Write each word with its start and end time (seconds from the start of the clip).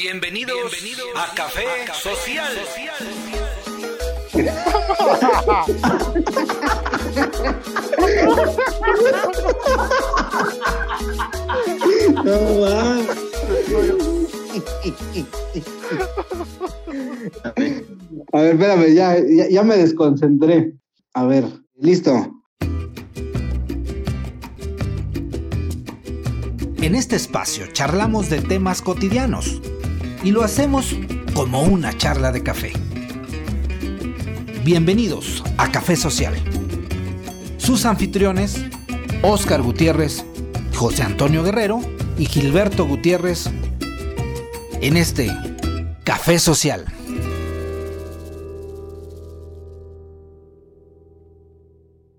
Bienvenidos, 0.00 0.72
a 1.16 1.34
Café, 1.34 1.64
Social. 1.92 2.52
A 18.32 18.40
ver, 18.40 18.52
espérame, 18.52 18.94
ya, 18.94 19.16
ya, 19.18 19.48
ya 19.50 19.62
me 19.64 19.78
desconcentré. 19.78 20.74
A 21.14 21.24
ver, 21.24 21.44
listo. 21.74 22.40
En 26.80 26.94
este 26.94 27.16
espacio 27.16 27.66
charlamos 27.72 28.30
de 28.30 28.40
temas 28.40 28.80
cotidianos 28.80 29.60
y 30.22 30.30
lo 30.32 30.42
hacemos 30.42 30.96
como 31.34 31.62
una 31.62 31.96
charla 31.96 32.32
de 32.32 32.42
café. 32.42 32.72
Bienvenidos 34.64 35.44
a 35.56 35.70
Café 35.70 35.96
Social. 35.96 36.34
Sus 37.56 37.84
anfitriones, 37.84 38.64
Óscar 39.22 39.62
Gutiérrez, 39.62 40.24
José 40.74 41.02
Antonio 41.02 41.42
Guerrero 41.42 41.80
y 42.18 42.26
Gilberto 42.26 42.86
Gutiérrez 42.86 43.48
en 44.80 44.96
este 44.96 45.30
Café 46.04 46.38
Social. 46.38 46.84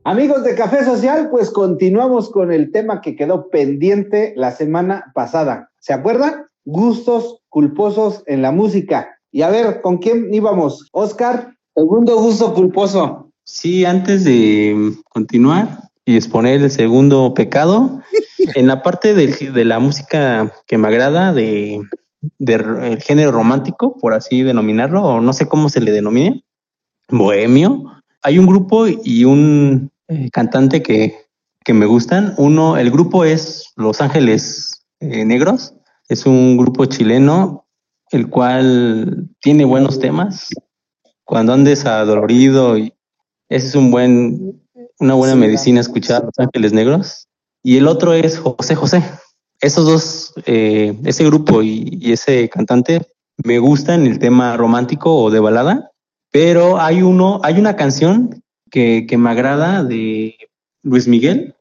Amigos 0.06 0.44
de 0.44 0.56
Café 0.56 0.84
Social, 0.86 1.30
pues 1.30 1.52
continuamos 1.52 2.32
con 2.32 2.52
el 2.52 2.72
tema 2.72 3.02
que 3.02 3.16
quedó 3.16 3.50
pendiente 3.50 4.34
la 4.36 4.52
semana 4.52 5.12
pasada. 5.14 5.72
¿Se 5.78 5.94
acuerdan? 5.94 6.48
Gustos 6.66 7.39
culposos 7.50 8.24
en 8.26 8.42
la 8.42 8.52
música. 8.52 9.18
Y 9.32 9.42
a 9.42 9.50
ver, 9.50 9.82
¿con 9.82 9.98
quién 9.98 10.34
íbamos? 10.34 10.88
Oscar, 10.92 11.56
segundo 11.76 12.18
gusto 12.18 12.54
culposo. 12.54 13.32
Sí, 13.44 13.86
antes 13.86 14.24
de 14.24 14.94
continuar 15.10 15.90
y 16.06 16.16
exponer 16.16 16.62
el 16.62 16.72
segundo 16.72 17.34
pecado, 17.34 18.02
en 18.56 18.68
la 18.68 18.82
parte 18.84 19.14
de, 19.14 19.28
de 19.28 19.66
la 19.66 19.80
música 19.80 20.54
que 20.68 20.78
me 20.78 20.88
agrada, 20.88 21.34
de, 21.34 21.82
de 22.38 22.54
el 22.54 23.02
género 23.02 23.32
romántico, 23.32 23.98
por 23.98 24.14
así 24.14 24.44
denominarlo, 24.44 25.04
o 25.04 25.22
no 25.22 25.34
sé 25.34 25.48
cómo 25.48 25.70
se 25.70 25.82
le 25.82 25.92
denomine, 25.92 26.44
bohemio, 27.10 27.84
hay 28.22 28.40
un 28.40 28.46
grupo 28.46 28.86
y 28.88 29.26
un 29.26 29.92
eh, 30.08 30.30
cantante 30.32 30.82
que, 30.82 31.16
que, 31.64 31.74
me 31.74 31.86
gustan. 31.86 32.34
Uno, 32.38 32.78
el 32.78 32.92
grupo 32.92 33.24
es 33.24 33.72
Los 33.76 34.02
Ángeles 34.02 34.86
eh, 35.00 35.26
Negros. 35.26 35.74
Es 36.10 36.26
un 36.26 36.58
grupo 36.58 36.86
chileno, 36.86 37.66
el 38.12 38.30
cual 38.30 39.30
tiene 39.40 39.64
buenos 39.64 40.00
temas. 40.00 40.50
Cuando 41.24 41.54
andes 41.54 41.86
adolorido, 41.86 42.78
y 42.78 42.94
ese 43.48 43.68
es 43.68 43.76
un 43.76 43.92
buen, 43.92 44.62
una 45.00 45.14
buena 45.14 45.36
sí, 45.36 45.40
medicina 45.40 45.80
escuchar 45.80 46.26
Los 46.26 46.38
Ángeles 46.38 46.74
Negros. 46.74 47.28
Y 47.64 47.78
el 47.78 47.88
otro 47.88 48.14
es 48.14 48.40
José 48.40 48.76
José. 48.76 49.04
Esos 49.62 49.86
dos, 49.86 50.34
eh, 50.46 50.98
ese 51.06 51.24
grupo 51.26 51.62
y, 51.62 51.98
y 52.02 52.12
ese 52.12 52.50
cantante 52.50 53.08
me 53.38 53.60
gustan 53.60 54.06
el 54.06 54.20
tema 54.20 54.58
romántico 54.58 55.16
o 55.16 55.32
de 55.32 55.40
balada 55.40 55.92
pero 56.32 56.80
hay 56.80 57.02
uno, 57.02 57.42
hay 57.44 57.60
una 57.60 57.76
canción 57.76 58.44
que, 58.70 59.06
que 59.08 59.18
me 59.18 59.30
agrada 59.32 59.84
de 59.84 60.36
Luis 60.84 61.08
Miguel 61.08 61.56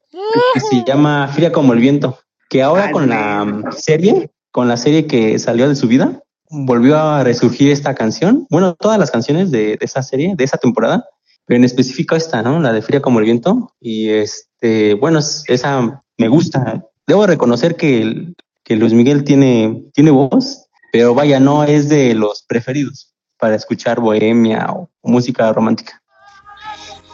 que 0.53 0.59
se 0.59 0.83
llama 0.85 1.27
Fría 1.29 1.51
como 1.51 1.73
el 1.73 1.79
viento, 1.79 2.19
que 2.49 2.61
ahora 2.61 2.91
con 2.91 3.09
la 3.09 3.63
serie, 3.71 4.29
con 4.51 4.67
la 4.67 4.77
serie 4.77 5.07
que 5.07 5.37
salió 5.39 5.67
de 5.67 5.75
su 5.75 5.87
vida, 5.87 6.23
volvió 6.49 6.97
a 6.97 7.23
resurgir 7.23 7.71
esta 7.71 7.95
canción. 7.95 8.47
Bueno, 8.49 8.75
todas 8.75 8.99
las 8.99 9.11
canciones 9.11 9.51
de, 9.51 9.77
de 9.77 9.79
esa 9.81 10.01
serie, 10.01 10.33
de 10.35 10.43
esa 10.43 10.57
temporada, 10.57 11.05
pero 11.45 11.57
en 11.57 11.63
específico 11.63 12.15
esta, 12.15 12.41
¿no? 12.41 12.59
La 12.59 12.71
de 12.71 12.81
Fría 12.81 13.01
como 13.01 13.19
el 13.19 13.25
viento. 13.25 13.73
Y 13.79 14.09
este, 14.09 14.93
bueno, 14.93 15.19
esa 15.19 16.03
me 16.17 16.27
gusta. 16.27 16.85
Debo 17.07 17.25
reconocer 17.25 17.75
que, 17.75 18.33
que 18.63 18.75
Luis 18.75 18.93
Miguel 18.93 19.23
tiene, 19.23 19.83
tiene 19.93 20.11
voz, 20.11 20.67
pero 20.91 21.15
vaya, 21.15 21.39
no 21.39 21.63
es 21.63 21.89
de 21.89 22.13
los 22.13 22.43
preferidos 22.43 23.15
para 23.39 23.55
escuchar 23.55 23.99
bohemia 23.99 24.67
o 24.69 24.89
música 25.01 25.51
romántica. 25.53 25.99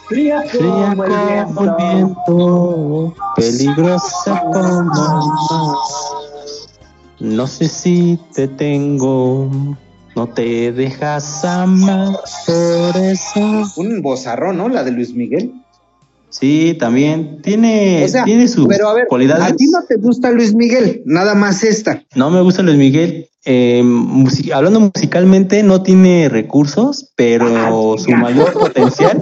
Fría 0.06 0.42
Fría 0.42 0.94
como 1.46 1.64
el 1.64 1.74
viento, 1.78 3.14
peligrosa 3.36 4.42
como 4.52 4.92
No 7.26 7.46
sé 7.48 7.68
si 7.68 8.18
te 8.34 8.46
tengo, 8.46 9.50
no 10.14 10.28
te 10.28 10.70
dejas 10.70 11.44
amar 11.44 12.20
por 12.46 12.96
eso. 13.02 13.64
Un 13.76 14.00
bozarrón, 14.00 14.58
¿no? 14.58 14.68
La 14.68 14.84
de 14.84 14.92
Luis 14.92 15.12
Miguel. 15.12 15.52
Sí, 16.30 16.76
también 16.78 17.42
tiene, 17.42 18.04
o 18.04 18.08
sea, 18.08 18.24
tiene 18.24 18.46
sus 18.46 18.68
pero 18.68 18.88
a 18.88 18.94
ver, 18.94 19.06
cualidades. 19.08 19.44
A 19.44 19.56
ti 19.56 19.66
no 19.66 19.82
te 19.88 19.96
gusta 19.96 20.30
Luis 20.30 20.54
Miguel, 20.54 21.02
nada 21.04 21.34
más 21.34 21.64
esta. 21.64 22.04
No 22.14 22.30
me 22.30 22.40
gusta 22.42 22.62
Luis 22.62 22.76
Miguel. 22.76 23.28
Eh, 23.44 23.82
music 23.82 24.52
hablando 24.52 24.80
musicalmente, 24.80 25.62
no 25.62 25.82
tiene 25.82 26.28
recursos, 26.28 27.12
pero 27.16 27.94
ah, 27.94 27.98
su 27.98 28.10
mayor 28.10 28.52
potencial, 28.52 29.20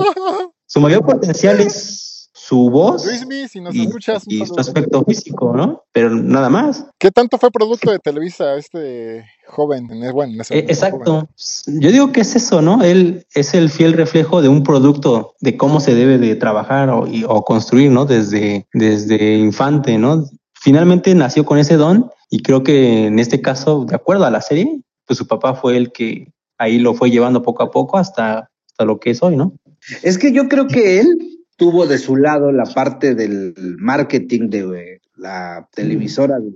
su 0.66 0.80
mayor 0.80 1.04
potencial 1.06 1.60
es 1.60 2.03
su 2.46 2.68
voz 2.68 3.06
Luismi, 3.06 3.48
si 3.48 3.60
nos 3.62 3.74
y, 3.74 3.86
escuchas, 3.86 4.24
y 4.26 4.44
su 4.44 4.54
aspecto 4.58 5.02
físico, 5.02 5.56
¿no? 5.56 5.84
Pero 5.92 6.10
nada 6.10 6.50
más. 6.50 6.84
¿Qué 6.98 7.10
tanto 7.10 7.38
fue 7.38 7.50
producto 7.50 7.90
de 7.90 7.98
Televisa 7.98 8.56
este 8.56 9.24
joven? 9.46 9.88
Bueno, 10.12 10.42
ese 10.42 10.58
eh, 10.58 10.66
exacto. 10.68 11.26
Joven. 11.36 11.80
Yo 11.80 11.90
digo 11.90 12.12
que 12.12 12.20
es 12.20 12.36
eso, 12.36 12.60
¿no? 12.60 12.82
Él 12.82 13.24
es 13.34 13.54
el 13.54 13.70
fiel 13.70 13.94
reflejo 13.94 14.42
de 14.42 14.50
un 14.50 14.62
producto, 14.62 15.34
de 15.40 15.56
cómo 15.56 15.80
se 15.80 15.94
debe 15.94 16.18
de 16.18 16.36
trabajar 16.36 16.90
o, 16.90 17.06
y, 17.06 17.24
o 17.26 17.42
construir, 17.44 17.90
¿no? 17.90 18.04
Desde, 18.04 18.66
desde 18.74 19.38
infante, 19.38 19.96
¿no? 19.96 20.26
Finalmente 20.52 21.14
nació 21.14 21.46
con 21.46 21.56
ese 21.56 21.78
don 21.78 22.10
y 22.28 22.42
creo 22.42 22.62
que 22.62 23.06
en 23.06 23.20
este 23.20 23.40
caso, 23.40 23.86
de 23.86 23.94
acuerdo 23.94 24.26
a 24.26 24.30
la 24.30 24.42
serie, 24.42 24.82
pues 25.06 25.18
su 25.18 25.26
papá 25.26 25.54
fue 25.54 25.78
el 25.78 25.92
que 25.92 26.30
ahí 26.58 26.78
lo 26.78 26.92
fue 26.92 27.10
llevando 27.10 27.42
poco 27.42 27.62
a 27.62 27.70
poco 27.70 27.96
hasta, 27.96 28.50
hasta 28.66 28.84
lo 28.84 29.00
que 29.00 29.12
es 29.12 29.22
hoy, 29.22 29.34
¿no? 29.34 29.54
Es 30.02 30.18
que 30.18 30.30
yo 30.32 30.48
creo 30.48 30.66
que 30.66 31.00
él 31.00 31.33
tuvo 31.56 31.86
de 31.86 31.98
su 31.98 32.16
lado 32.16 32.52
la 32.52 32.64
parte 32.64 33.14
del 33.14 33.54
marketing 33.78 34.48
de 34.48 35.00
la 35.16 35.68
televisora 35.74 36.38
de 36.38 36.50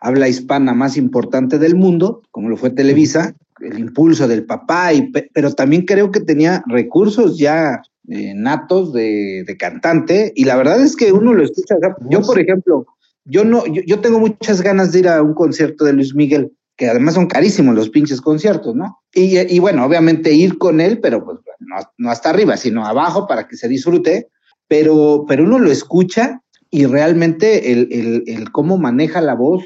habla 0.00 0.28
hispana 0.28 0.74
más 0.74 0.96
importante 0.96 1.58
del 1.58 1.76
mundo, 1.76 2.22
como 2.30 2.48
lo 2.48 2.56
fue 2.56 2.70
Televisa, 2.70 3.34
el 3.60 3.78
impulso 3.78 4.26
del 4.26 4.46
papá, 4.46 4.92
y, 4.92 5.12
pero 5.32 5.52
también 5.52 5.84
creo 5.84 6.10
que 6.10 6.20
tenía 6.20 6.62
recursos 6.66 7.38
ya 7.38 7.82
eh, 8.08 8.32
natos 8.34 8.92
de, 8.92 9.44
de, 9.46 9.56
cantante, 9.56 10.32
y 10.34 10.44
la 10.44 10.56
verdad 10.56 10.80
es 10.80 10.96
que 10.96 11.12
uno 11.12 11.34
lo 11.34 11.44
escucha. 11.44 11.76
Yo, 12.08 12.22
por 12.22 12.40
ejemplo, 12.40 12.86
yo 13.26 13.44
no, 13.44 13.66
yo, 13.66 13.82
yo, 13.86 14.00
tengo 14.00 14.18
muchas 14.18 14.62
ganas 14.62 14.92
de 14.92 15.00
ir 15.00 15.08
a 15.08 15.22
un 15.22 15.34
concierto 15.34 15.84
de 15.84 15.92
Luis 15.92 16.14
Miguel, 16.14 16.52
que 16.80 16.88
además 16.88 17.12
son 17.12 17.26
carísimos 17.26 17.74
los 17.74 17.90
pinches 17.90 18.22
conciertos, 18.22 18.74
¿no? 18.74 19.02
Y, 19.12 19.38
y 19.38 19.58
bueno, 19.58 19.84
obviamente 19.84 20.32
ir 20.32 20.56
con 20.56 20.80
él, 20.80 20.98
pero 20.98 21.22
pues 21.22 21.38
no, 21.58 21.76
no, 21.98 22.10
hasta 22.10 22.30
arriba, 22.30 22.56
sino 22.56 22.86
abajo 22.86 23.26
para 23.26 23.46
que 23.46 23.56
se 23.58 23.68
disfrute, 23.68 24.28
pero, 24.66 25.26
pero 25.28 25.44
uno 25.44 25.58
lo 25.58 25.70
escucha 25.70 26.40
y 26.70 26.86
realmente 26.86 27.70
el, 27.70 27.88
el, 27.92 28.24
el 28.26 28.50
cómo 28.50 28.78
maneja 28.78 29.20
la 29.20 29.34
voz 29.34 29.62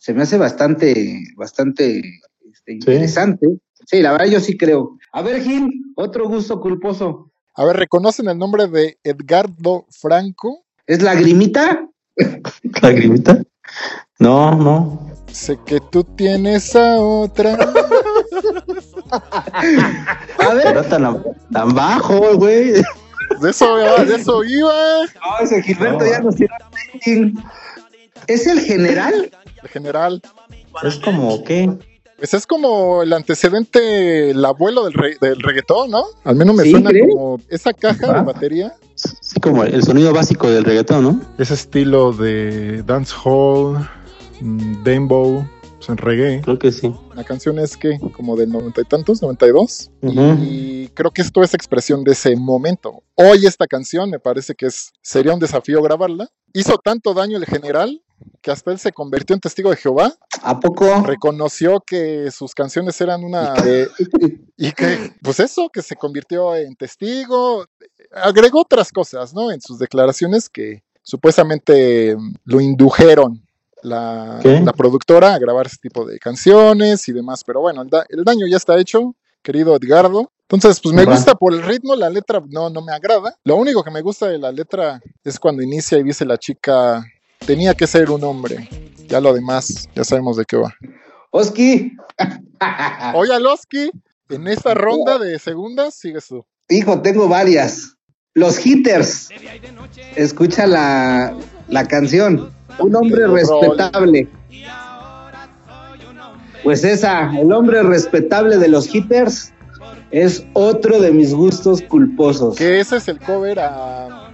se 0.00 0.12
me 0.12 0.24
hace 0.24 0.38
bastante, 0.38 1.22
bastante 1.36 2.02
este, 2.52 2.72
interesante. 2.72 3.46
Sí. 3.46 3.84
sí, 3.86 4.02
la 4.02 4.10
verdad 4.10 4.26
yo 4.26 4.40
sí 4.40 4.58
creo. 4.58 4.98
A 5.12 5.22
ver, 5.22 5.42
Gil, 5.42 5.70
otro 5.94 6.26
gusto 6.26 6.60
culposo. 6.60 7.30
A 7.54 7.64
ver, 7.64 7.76
¿reconocen 7.76 8.28
el 8.28 8.38
nombre 8.38 8.66
de 8.66 8.98
Edgardo 9.04 9.86
Franco? 9.90 10.64
¿Es 10.88 11.00
Lagrimita? 11.00 11.88
¿Lagrimita? 12.82 13.44
No, 14.18 14.56
no. 14.56 15.15
Sé 15.36 15.58
que 15.66 15.80
tú 15.80 16.02
tienes 16.02 16.74
a 16.74 16.96
otra. 16.96 17.58
a 20.38 20.54
ver. 20.54 20.64
Pero 20.64 20.82
tan, 20.84 21.22
tan 21.52 21.74
bajo, 21.74 22.36
güey. 22.38 22.72
De 23.40 23.50
eso, 23.50 23.76
de 23.76 24.14
eso 24.16 24.42
iba. 24.44 24.72
No, 25.02 25.38
ese 25.44 25.62
Gilberto 25.62 26.04
no. 26.04 26.10
ya 26.10 26.20
nos 26.20 26.36
tiró 26.36 26.54
¿Es 28.26 28.46
el 28.46 28.60
general? 28.60 29.30
El 29.62 29.68
general. 29.68 30.22
Es 30.82 30.96
como, 30.96 31.44
¿qué? 31.44 31.70
Pues 32.16 32.32
es 32.32 32.46
como 32.46 33.02
el 33.02 33.12
antecedente, 33.12 34.30
el 34.30 34.42
abuelo 34.42 34.84
del, 34.84 34.94
re, 34.94 35.16
del 35.20 35.38
reggaetón, 35.42 35.90
¿no? 35.90 36.04
Al 36.24 36.34
menos 36.36 36.56
me 36.56 36.62
¿Sí, 36.64 36.70
suena 36.70 36.88
¿crees? 36.90 37.08
como 37.10 37.38
esa 37.50 37.74
caja 37.74 38.06
Ah. 38.08 38.20
de 38.20 38.22
batería, 38.24 38.74
Sí, 38.94 39.38
como 39.40 39.64
el 39.64 39.82
sonido 39.82 40.14
básico 40.14 40.48
del 40.50 40.64
reggaetón, 40.64 41.02
¿no? 41.04 41.20
ese 41.36 41.52
estilo 41.52 42.12
de 42.12 42.82
dancehall, 42.84 43.86
dembow, 44.40 45.46
pues 45.76 45.88
en 45.88 45.96
reggae. 45.96 46.40
Creo 46.42 46.58
que 46.58 46.72
sí. 46.72 46.94
La 47.14 47.24
canción 47.24 47.58
es 47.58 47.76
que 47.76 47.98
como 48.12 48.36
del 48.36 48.50
noventa 48.50 48.80
y 48.80 48.84
tantos, 48.84 49.22
92. 49.22 49.90
Ujú. 50.02 50.20
Y 50.42 50.88
creo 50.94 51.10
que 51.10 51.22
esto 51.22 51.42
es 51.42 51.54
expresión 51.54 52.04
de 52.04 52.12
ese 52.12 52.36
momento. 52.36 53.02
Hoy 53.14 53.46
esta 53.46 53.66
canción 53.66 54.10
me 54.10 54.18
parece 54.18 54.54
que 54.54 54.66
es, 54.66 54.92
sería 55.02 55.34
un 55.34 55.40
desafío 55.40 55.82
grabarla. 55.82 56.28
Hizo 56.52 56.78
tanto 56.78 57.14
daño 57.14 57.36
el 57.36 57.46
general 57.46 58.02
que 58.40 58.50
hasta 58.50 58.70
él 58.70 58.78
se 58.78 58.92
convirtió 58.92 59.34
en 59.34 59.40
testigo 59.40 59.70
de 59.70 59.76
Jehová. 59.76 60.14
¿A 60.42 60.58
poco? 60.58 61.02
Reconoció 61.02 61.82
que 61.86 62.30
sus 62.30 62.54
canciones 62.54 62.98
eran 63.00 63.24
una... 63.24 63.54
y 64.56 64.72
que, 64.72 65.12
pues 65.22 65.40
eso, 65.40 65.68
que 65.70 65.82
se 65.82 65.96
convirtió 65.96 66.54
en 66.56 66.76
testigo. 66.76 67.66
Agregó 68.12 68.60
otras 68.62 68.90
cosas, 68.90 69.34
¿no? 69.34 69.50
En 69.50 69.60
sus 69.60 69.78
declaraciones 69.78 70.48
que 70.48 70.82
supuestamente 71.02 72.16
lo 72.44 72.60
indujeron 72.60 73.45
la, 73.86 74.40
la, 74.42 74.72
productora 74.72 75.34
a 75.34 75.38
grabar 75.38 75.66
ese 75.66 75.76
tipo 75.80 76.04
de 76.04 76.18
canciones 76.18 77.08
y 77.08 77.12
demás. 77.12 77.42
Pero 77.44 77.60
bueno, 77.60 77.82
el, 77.82 78.24
daño 78.24 78.46
ya 78.46 78.56
está 78.56 78.78
hecho, 78.78 79.14
querido 79.42 79.76
Edgardo. 79.76 80.30
Entonces, 80.48 80.80
pues 80.80 80.94
me 80.94 81.04
gusta 81.04 81.34
por 81.34 81.52
el 81.52 81.62
ritmo, 81.62 81.96
la 81.96 82.10
letra 82.10 82.42
no, 82.48 82.70
no 82.70 82.82
me 82.82 82.92
agrada. 82.92 83.34
Lo 83.44 83.56
único 83.56 83.82
que 83.82 83.90
me 83.90 84.00
gusta 84.00 84.28
de 84.28 84.38
la 84.38 84.52
letra 84.52 85.00
es 85.24 85.40
cuando 85.40 85.62
inicia 85.62 85.98
y 85.98 86.04
dice 86.04 86.24
la 86.24 86.38
chica, 86.38 87.04
tenía 87.44 87.74
que 87.74 87.86
ser 87.86 88.10
un 88.10 88.22
hombre. 88.22 88.68
Ya 89.08 89.20
lo 89.20 89.32
demás, 89.32 89.88
ya 89.94 90.04
sabemos 90.04 90.36
de 90.36 90.44
qué 90.44 90.56
va. 90.56 90.74
Oski. 91.30 91.96
Oye, 93.14 93.32
Oski, 93.46 93.90
en 94.28 94.46
esta 94.48 94.74
ronda 94.74 95.18
de 95.18 95.38
segundas 95.38 95.94
sigues 95.94 96.28
tú. 96.28 96.44
Hijo, 96.68 97.00
tengo 97.02 97.28
varias. 97.28 97.95
Los 98.36 98.64
hitters. 98.64 99.30
Escucha 100.14 100.66
la, 100.66 101.34
la 101.68 101.88
canción. 101.88 102.50
Un 102.78 102.94
hombre 102.94 103.26
respetable. 103.26 104.28
Pues 106.62 106.84
esa, 106.84 107.30
el 107.40 107.50
hombre 107.50 107.82
respetable 107.82 108.58
de 108.58 108.68
los 108.68 108.94
hitters 108.94 109.54
es 110.10 110.44
otro 110.52 111.00
de 111.00 111.12
mis 111.12 111.32
gustos 111.32 111.80
culposos. 111.80 112.56
Que 112.56 112.78
ese 112.78 112.98
es 112.98 113.08
el 113.08 113.18
cover 113.20 113.58
a 113.58 114.30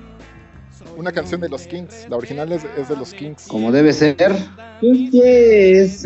una 0.96 1.12
canción 1.12 1.40
de 1.40 1.48
los 1.48 1.68
Kings. 1.68 2.08
La 2.10 2.16
original 2.16 2.50
es, 2.50 2.64
de 2.64 2.96
los 2.96 3.14
Kings. 3.14 3.46
Como 3.46 3.70
debe 3.70 3.92
ser. 3.92 4.34
Yes. 4.80 6.04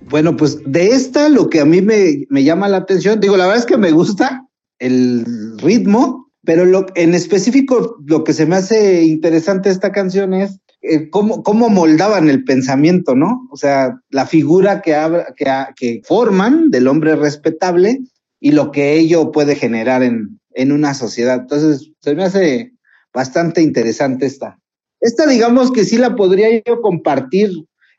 Bueno, 0.00 0.38
pues 0.38 0.58
de 0.64 0.86
esta 0.86 1.28
lo 1.28 1.50
que 1.50 1.60
a 1.60 1.66
mí 1.66 1.82
me, 1.82 2.24
me, 2.30 2.44
llama 2.44 2.66
la 2.68 2.78
atención, 2.78 3.20
digo, 3.20 3.36
la 3.36 3.44
verdad 3.44 3.60
es 3.60 3.66
que 3.66 3.76
me 3.76 3.90
gusta 3.90 4.43
el 4.78 5.58
ritmo, 5.58 6.30
pero 6.44 6.64
lo, 6.64 6.86
en 6.94 7.14
específico 7.14 7.96
lo 8.04 8.24
que 8.24 8.32
se 8.32 8.46
me 8.46 8.56
hace 8.56 9.04
interesante 9.04 9.70
esta 9.70 9.92
canción 9.92 10.34
es 10.34 10.58
eh, 10.82 11.08
cómo, 11.08 11.42
cómo, 11.42 11.70
moldaban 11.70 12.28
el 12.28 12.44
pensamiento, 12.44 13.14
¿no? 13.14 13.48
O 13.50 13.56
sea, 13.56 13.98
la 14.10 14.26
figura 14.26 14.82
que, 14.82 14.94
que, 15.36 15.46
que, 15.76 16.02
forman 16.04 16.70
del 16.70 16.88
hombre 16.88 17.16
respetable 17.16 18.00
y 18.38 18.52
lo 18.52 18.70
que 18.70 18.92
ello 18.92 19.32
puede 19.32 19.56
generar 19.56 20.02
en, 20.02 20.40
en 20.50 20.72
una 20.72 20.92
sociedad. 20.92 21.40
Entonces, 21.40 21.90
se 22.00 22.14
me 22.14 22.24
hace 22.24 22.74
bastante 23.14 23.62
interesante 23.62 24.26
esta. 24.26 24.58
Esta, 25.00 25.26
digamos 25.26 25.72
que 25.72 25.84
sí 25.84 25.96
la 25.96 26.16
podría 26.16 26.62
yo 26.66 26.82
compartir 26.82 27.50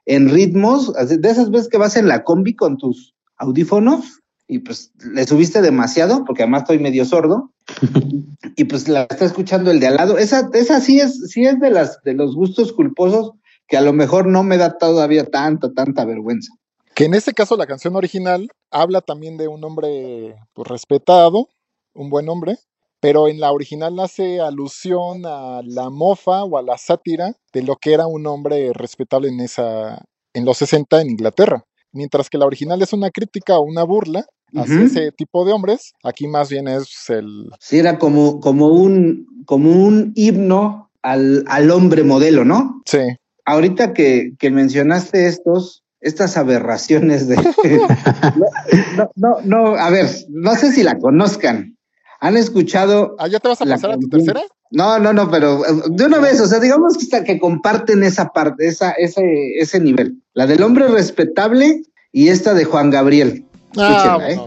en 0.05 0.29
ritmos, 0.29 0.93
de 0.93 1.29
esas 1.29 1.49
veces 1.49 1.69
que 1.69 1.77
vas 1.77 1.97
en 1.97 2.07
la 2.07 2.23
combi 2.23 2.55
con 2.55 2.77
tus 2.77 3.15
audífonos 3.37 4.21
y 4.47 4.59
pues 4.59 4.91
le 4.99 5.25
subiste 5.25 5.61
demasiado, 5.61 6.23
porque 6.25 6.43
además 6.43 6.63
estoy 6.63 6.79
medio 6.79 7.05
sordo, 7.05 7.51
y 8.55 8.63
pues 8.65 8.87
la 8.87 9.03
está 9.03 9.25
escuchando 9.25 9.71
el 9.71 9.79
de 9.79 9.87
al 9.87 9.95
lado. 9.95 10.17
Esa, 10.17 10.49
esa 10.53 10.79
sí 10.81 10.99
es, 10.99 11.31
sí 11.31 11.45
es 11.45 11.59
de 11.59 11.69
las 11.69 12.01
de 12.03 12.13
los 12.13 12.35
gustos 12.35 12.73
culposos 12.73 13.31
que 13.67 13.77
a 13.77 13.81
lo 13.81 13.93
mejor 13.93 14.27
no 14.27 14.43
me 14.43 14.57
da 14.57 14.77
todavía 14.77 15.25
tanta, 15.25 15.73
tanta 15.73 16.05
vergüenza. 16.05 16.53
Que 16.93 17.05
en 17.05 17.13
este 17.13 17.33
caso 17.33 17.57
la 17.57 17.65
canción 17.65 17.95
original 17.95 18.47
habla 18.71 19.01
también 19.01 19.37
de 19.37 19.47
un 19.47 19.63
hombre 19.63 20.35
pues, 20.53 20.67
respetado, 20.67 21.49
un 21.93 22.09
buen 22.09 22.29
hombre, 22.29 22.57
pero 22.99 23.27
en 23.27 23.39
la 23.39 23.51
original 23.51 23.99
hace 23.99 24.39
alusión 24.39 25.25
a 25.25 25.61
la 25.63 25.89
mofa 25.89 26.43
o 26.43 26.57
a 26.57 26.61
la 26.61 26.77
sátira 26.77 27.33
de 27.51 27.63
lo 27.63 27.75
que 27.75 27.93
era 27.93 28.07
un 28.07 28.25
hombre 28.27 28.71
respetable 28.73 29.29
en 29.29 29.41
esa 29.41 30.05
en 30.33 30.45
los 30.45 30.57
60 30.57 31.01
en 31.01 31.09
Inglaterra. 31.11 31.65
Mientras 31.91 32.29
que 32.29 32.37
la 32.37 32.45
original 32.45 32.81
es 32.81 32.93
una 32.93 33.09
crítica 33.09 33.57
o 33.57 33.63
una 33.63 33.83
burla 33.83 34.25
hacia 34.55 34.81
ese 34.81 35.11
tipo 35.11 35.45
de 35.45 35.53
hombres, 35.53 35.93
aquí 36.03 36.27
más 36.27 36.49
bien 36.49 36.67
es 36.67 37.09
el 37.09 37.49
Sí, 37.59 37.77
era 37.77 37.99
como 37.99 38.39
como 38.39 38.67
un 38.67 39.27
como 39.45 39.71
un 39.71 40.11
himno 40.15 40.85
al, 41.05 41.45
al 41.47 41.71
hombre 41.71 42.03
modelo, 42.03 42.43
¿no? 42.43 42.81
Sí. 42.85 42.99
Ahorita 43.45 43.93
que, 43.93 44.33
que 44.39 44.49
mencionaste 44.49 45.27
estos, 45.27 45.83
estas 46.01 46.35
aberraciones 46.35 47.27
de 47.27 47.35
no, 48.97 49.11
no, 49.15 49.37
no, 49.43 49.75
a 49.75 49.89
ver, 49.91 50.09
no 50.29 50.55
sé 50.55 50.71
si 50.71 50.83
la 50.83 50.97
conozcan. 50.97 51.77
¿Han 52.21 52.37
escuchado? 52.37 53.15
¿Ah, 53.19 53.27
ya 53.27 53.39
te 53.39 53.49
vas 53.49 53.61
a 53.61 53.65
pasar 53.65 53.91
a 53.91 53.97
tu 53.97 54.07
tercera? 54.09 54.41
No, 54.71 54.97
no, 54.97 55.13
no, 55.13 55.29
pero 55.29 55.63
eh, 55.63 55.83
de 55.91 56.05
una 56.05 56.17
vez, 56.19 56.41
o 56.41 56.47
sea, 56.47 56.59
digamos 56.59 56.97
que, 56.97 57.23
que 57.23 57.39
comparten 57.39 58.03
esa 58.03 58.29
parte, 58.29 58.67
esa, 58.67 58.91
ese, 58.91 59.21
ese 59.59 59.79
nivel. 59.79 60.23
La 60.33 60.47
del 60.47 60.63
hombre 60.63 60.87
respetable 60.87 61.83
y 62.11 62.29
esta 62.29 62.55
de 62.55 62.65
Juan 62.65 62.89
Gabriel. 62.89 63.44
Ah, 63.77 64.17
¿eh? 64.21 64.39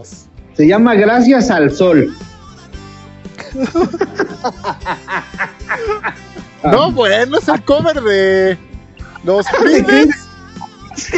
Se 0.53 0.67
llama 0.67 0.95
Gracias 0.95 1.49
al 1.49 1.71
Sol. 1.71 2.13
no, 6.63 6.91
bueno, 6.91 7.37
es 7.37 7.47
el 7.47 7.63
cover 7.63 8.01
de 8.01 8.57
los 9.23 9.45
Primes. 9.61 10.09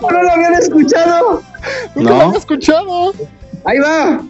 ¿No 0.00 0.10
lo 0.10 0.32
habían 0.32 0.54
escuchado? 0.54 1.42
Nunca 1.94 2.10
no. 2.10 2.16
lo 2.16 2.22
había 2.24 2.38
escuchado. 2.38 3.12
Ahí 3.64 3.78
va. 3.78 4.22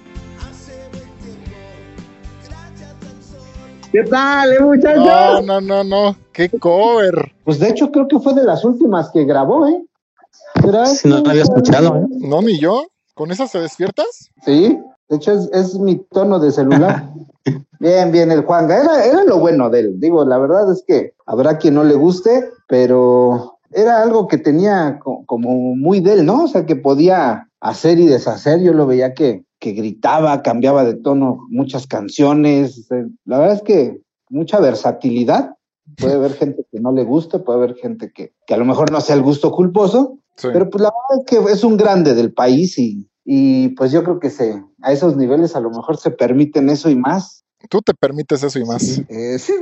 ¿Qué 3.90 4.02
tal, 4.04 4.52
eh, 4.52 4.60
muchachos? 4.60 5.04
No, 5.04 5.42
no, 5.42 5.60
no, 5.60 5.84
no. 5.84 6.16
Qué 6.32 6.48
cover. 6.48 7.32
Pues 7.44 7.58
de 7.58 7.68
hecho 7.68 7.90
creo 7.90 8.08
que 8.08 8.18
fue 8.20 8.32
de 8.34 8.44
las 8.44 8.64
últimas 8.64 9.10
que 9.10 9.24
grabó, 9.24 9.68
¿eh? 9.68 9.82
Gracias. 10.62 11.04
No 11.04 11.30
había 11.30 11.42
escuchado, 11.42 11.96
¿eh? 11.96 12.06
No, 12.20 12.40
ni 12.42 12.58
yo. 12.58 12.86
¿Con 13.14 13.30
esas 13.30 13.50
se 13.50 13.60
despiertas? 13.60 14.30
Sí. 14.44 14.78
De 15.08 15.16
hecho, 15.16 15.32
es, 15.52 15.78
mi 15.78 15.96
tono 16.10 16.38
de 16.38 16.50
celular. 16.50 17.10
bien, 17.80 18.12
bien, 18.12 18.30
el 18.30 18.44
Juanga. 18.44 18.80
Era, 18.80 19.04
era 19.04 19.24
lo 19.24 19.38
bueno 19.38 19.68
de 19.68 19.80
él. 19.80 20.00
Digo, 20.00 20.24
la 20.24 20.38
verdad 20.38 20.72
es 20.72 20.82
que 20.86 21.12
habrá 21.26 21.58
quien 21.58 21.74
no 21.74 21.84
le 21.84 21.94
guste, 21.94 22.48
pero 22.68 23.58
era 23.72 24.02
algo 24.02 24.28
que 24.28 24.38
tenía 24.38 24.98
como 25.26 25.76
muy 25.76 26.00
de 26.00 26.14
él, 26.14 26.26
¿no? 26.26 26.44
O 26.44 26.48
sea, 26.48 26.64
que 26.64 26.76
podía 26.76 27.48
hacer 27.60 27.98
y 27.98 28.06
deshacer. 28.06 28.60
Yo 28.60 28.72
lo 28.72 28.86
veía 28.86 29.14
que, 29.14 29.44
que 29.58 29.72
gritaba, 29.72 30.42
cambiaba 30.42 30.84
de 30.84 30.94
tono 30.94 31.46
muchas 31.50 31.86
canciones. 31.86 32.88
La 33.24 33.38
verdad 33.38 33.56
es 33.56 33.62
que 33.62 34.00
mucha 34.30 34.60
versatilidad. 34.60 35.56
Puede 35.98 36.14
haber 36.14 36.32
gente 36.34 36.64
que 36.70 36.80
no 36.80 36.92
le 36.92 37.04
guste, 37.04 37.38
puede 37.38 37.58
haber 37.58 37.74
gente 37.74 38.12
que, 38.12 38.32
que 38.46 38.54
a 38.54 38.56
lo 38.56 38.64
mejor 38.64 38.90
no 38.90 39.00
sea 39.00 39.14
el 39.14 39.22
gusto 39.22 39.50
culposo, 39.50 40.18
pero 40.40 40.70
pues 40.70 40.82
la 40.82 40.90
verdad 40.90 41.20
es 41.20 41.26
que 41.26 41.52
es 41.52 41.64
un 41.64 41.76
grande 41.76 42.14
del 42.14 42.32
país 42.32 42.78
y, 42.78 43.08
y 43.24 43.70
pues 43.70 43.92
yo 43.92 44.02
creo 44.02 44.20
que 44.20 44.30
se, 44.30 44.62
a 44.82 44.92
esos 44.92 45.16
niveles 45.16 45.54
a 45.56 45.60
lo 45.60 45.70
mejor 45.70 45.96
se 45.96 46.10
permiten 46.10 46.70
eso 46.70 46.90
y 46.90 46.96
más. 46.96 47.44
Tú 47.68 47.80
te 47.80 47.94
permites 47.94 48.42
eso 48.42 48.58
y 48.58 48.64
más. 48.64 48.82
Sí, 48.82 49.06
eh, 49.08 49.38
sí, 49.38 49.52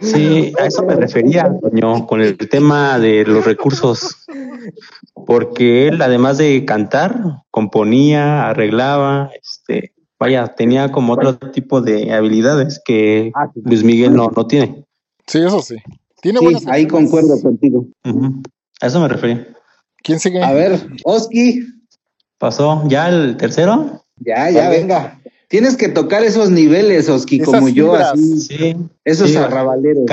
Sí, 0.00 0.52
a 0.58 0.66
eso 0.66 0.82
me 0.82 0.96
refería, 0.96 1.52
Toño, 1.60 2.06
con 2.06 2.20
el 2.20 2.36
tema 2.36 2.98
de 2.98 3.24
los 3.24 3.44
recursos, 3.44 4.26
porque 5.26 5.88
él, 5.88 6.02
además 6.02 6.38
de 6.38 6.64
cantar, 6.64 7.42
componía, 7.50 8.48
arreglaba, 8.48 9.30
este, 9.40 9.94
vaya, 10.18 10.48
tenía 10.56 10.90
como 10.90 11.12
otro 11.12 11.38
tipo 11.38 11.80
de 11.80 12.12
habilidades 12.12 12.80
que 12.84 13.30
ah, 13.34 13.50
Luis 13.54 13.84
Miguel 13.84 14.14
no, 14.14 14.30
no 14.34 14.46
tiene. 14.46 14.84
Sí, 15.26 15.38
eso 15.38 15.60
sí. 15.60 15.76
Tiene 16.20 16.40
sí, 16.40 16.64
ahí 16.68 16.86
concuerdo 16.86 17.40
contigo. 17.40 17.86
A 18.80 18.86
eso 18.86 19.00
me 19.00 19.08
refería. 19.08 19.46
¿Quién 20.02 20.20
sigue? 20.20 20.42
A 20.42 20.52
ver, 20.52 20.88
Oski. 21.04 21.66
¿Pasó 22.38 22.84
ya 22.88 23.08
el 23.08 23.36
tercero? 23.36 24.04
Ya, 24.20 24.50
ya, 24.50 24.68
venga. 24.68 25.20
Tienes 25.48 25.76
que 25.76 25.88
tocar 25.88 26.24
esos 26.24 26.50
niveles, 26.50 27.08
Oski, 27.08 27.40
como 27.40 27.68
yo, 27.68 27.94
así. 27.94 28.40
Sí, 28.40 28.76
esos 29.04 29.34
arrabaleros. 29.36 30.04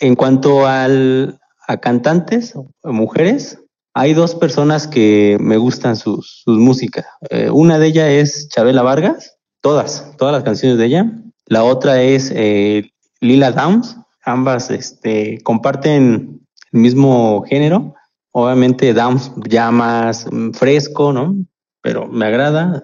En 0.00 0.14
cuanto 0.14 0.66
al, 0.66 1.40
a 1.66 1.78
cantantes, 1.78 2.54
mujeres, 2.84 3.58
hay 3.94 4.14
dos 4.14 4.34
personas 4.34 4.86
que 4.86 5.36
me 5.40 5.56
gustan 5.56 5.96
sus, 5.96 6.42
sus 6.44 6.58
músicas. 6.58 7.06
Eh, 7.30 7.50
una 7.50 7.78
de 7.78 7.88
ellas 7.88 8.08
es 8.08 8.48
Chabela 8.48 8.82
Vargas, 8.82 9.36
todas, 9.60 10.12
todas 10.18 10.32
las 10.32 10.44
canciones 10.44 10.78
de 10.78 10.86
ella. 10.86 11.12
La 11.46 11.64
otra 11.64 12.00
es 12.02 12.30
eh, 12.34 12.90
Lila 13.20 13.52
Downs. 13.52 13.96
Ambas 14.28 14.70
este, 14.70 15.40
comparten 15.42 16.40
el 16.72 16.80
mismo 16.80 17.42
género. 17.48 17.94
Obviamente 18.32 18.92
Downs 18.92 19.32
ya 19.48 19.70
más 19.70 20.26
mm, 20.30 20.50
fresco, 20.52 21.12
¿no? 21.12 21.34
Pero 21.80 22.06
me 22.06 22.26
agrada 22.26 22.82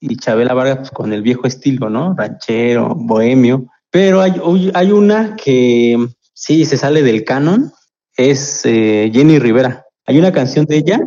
y 0.00 0.16
Chabela 0.16 0.54
Vargas 0.54 0.78
pues, 0.78 0.90
con 0.90 1.12
el 1.12 1.22
viejo 1.22 1.46
estilo, 1.46 1.90
¿no? 1.90 2.14
Ranchero, 2.14 2.94
bohemio. 2.94 3.66
Pero 3.90 4.20
hay, 4.20 4.34
hay 4.74 4.92
una 4.92 5.34
que 5.36 6.08
sí 6.32 6.64
se 6.64 6.76
sale 6.76 7.02
del 7.02 7.24
canon, 7.24 7.72
es 8.16 8.62
eh, 8.64 9.10
Jenny 9.12 9.38
Rivera. 9.38 9.86
Hay 10.06 10.18
una 10.18 10.32
canción 10.32 10.66
de 10.66 10.76
ella 10.76 11.00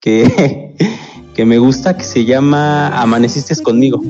que, 0.00 0.76
que 1.34 1.44
me 1.44 1.58
gusta 1.58 1.96
que 1.96 2.04
se 2.04 2.24
llama 2.24 2.88
Amaneciste 3.00 3.60
conmigo. 3.62 4.00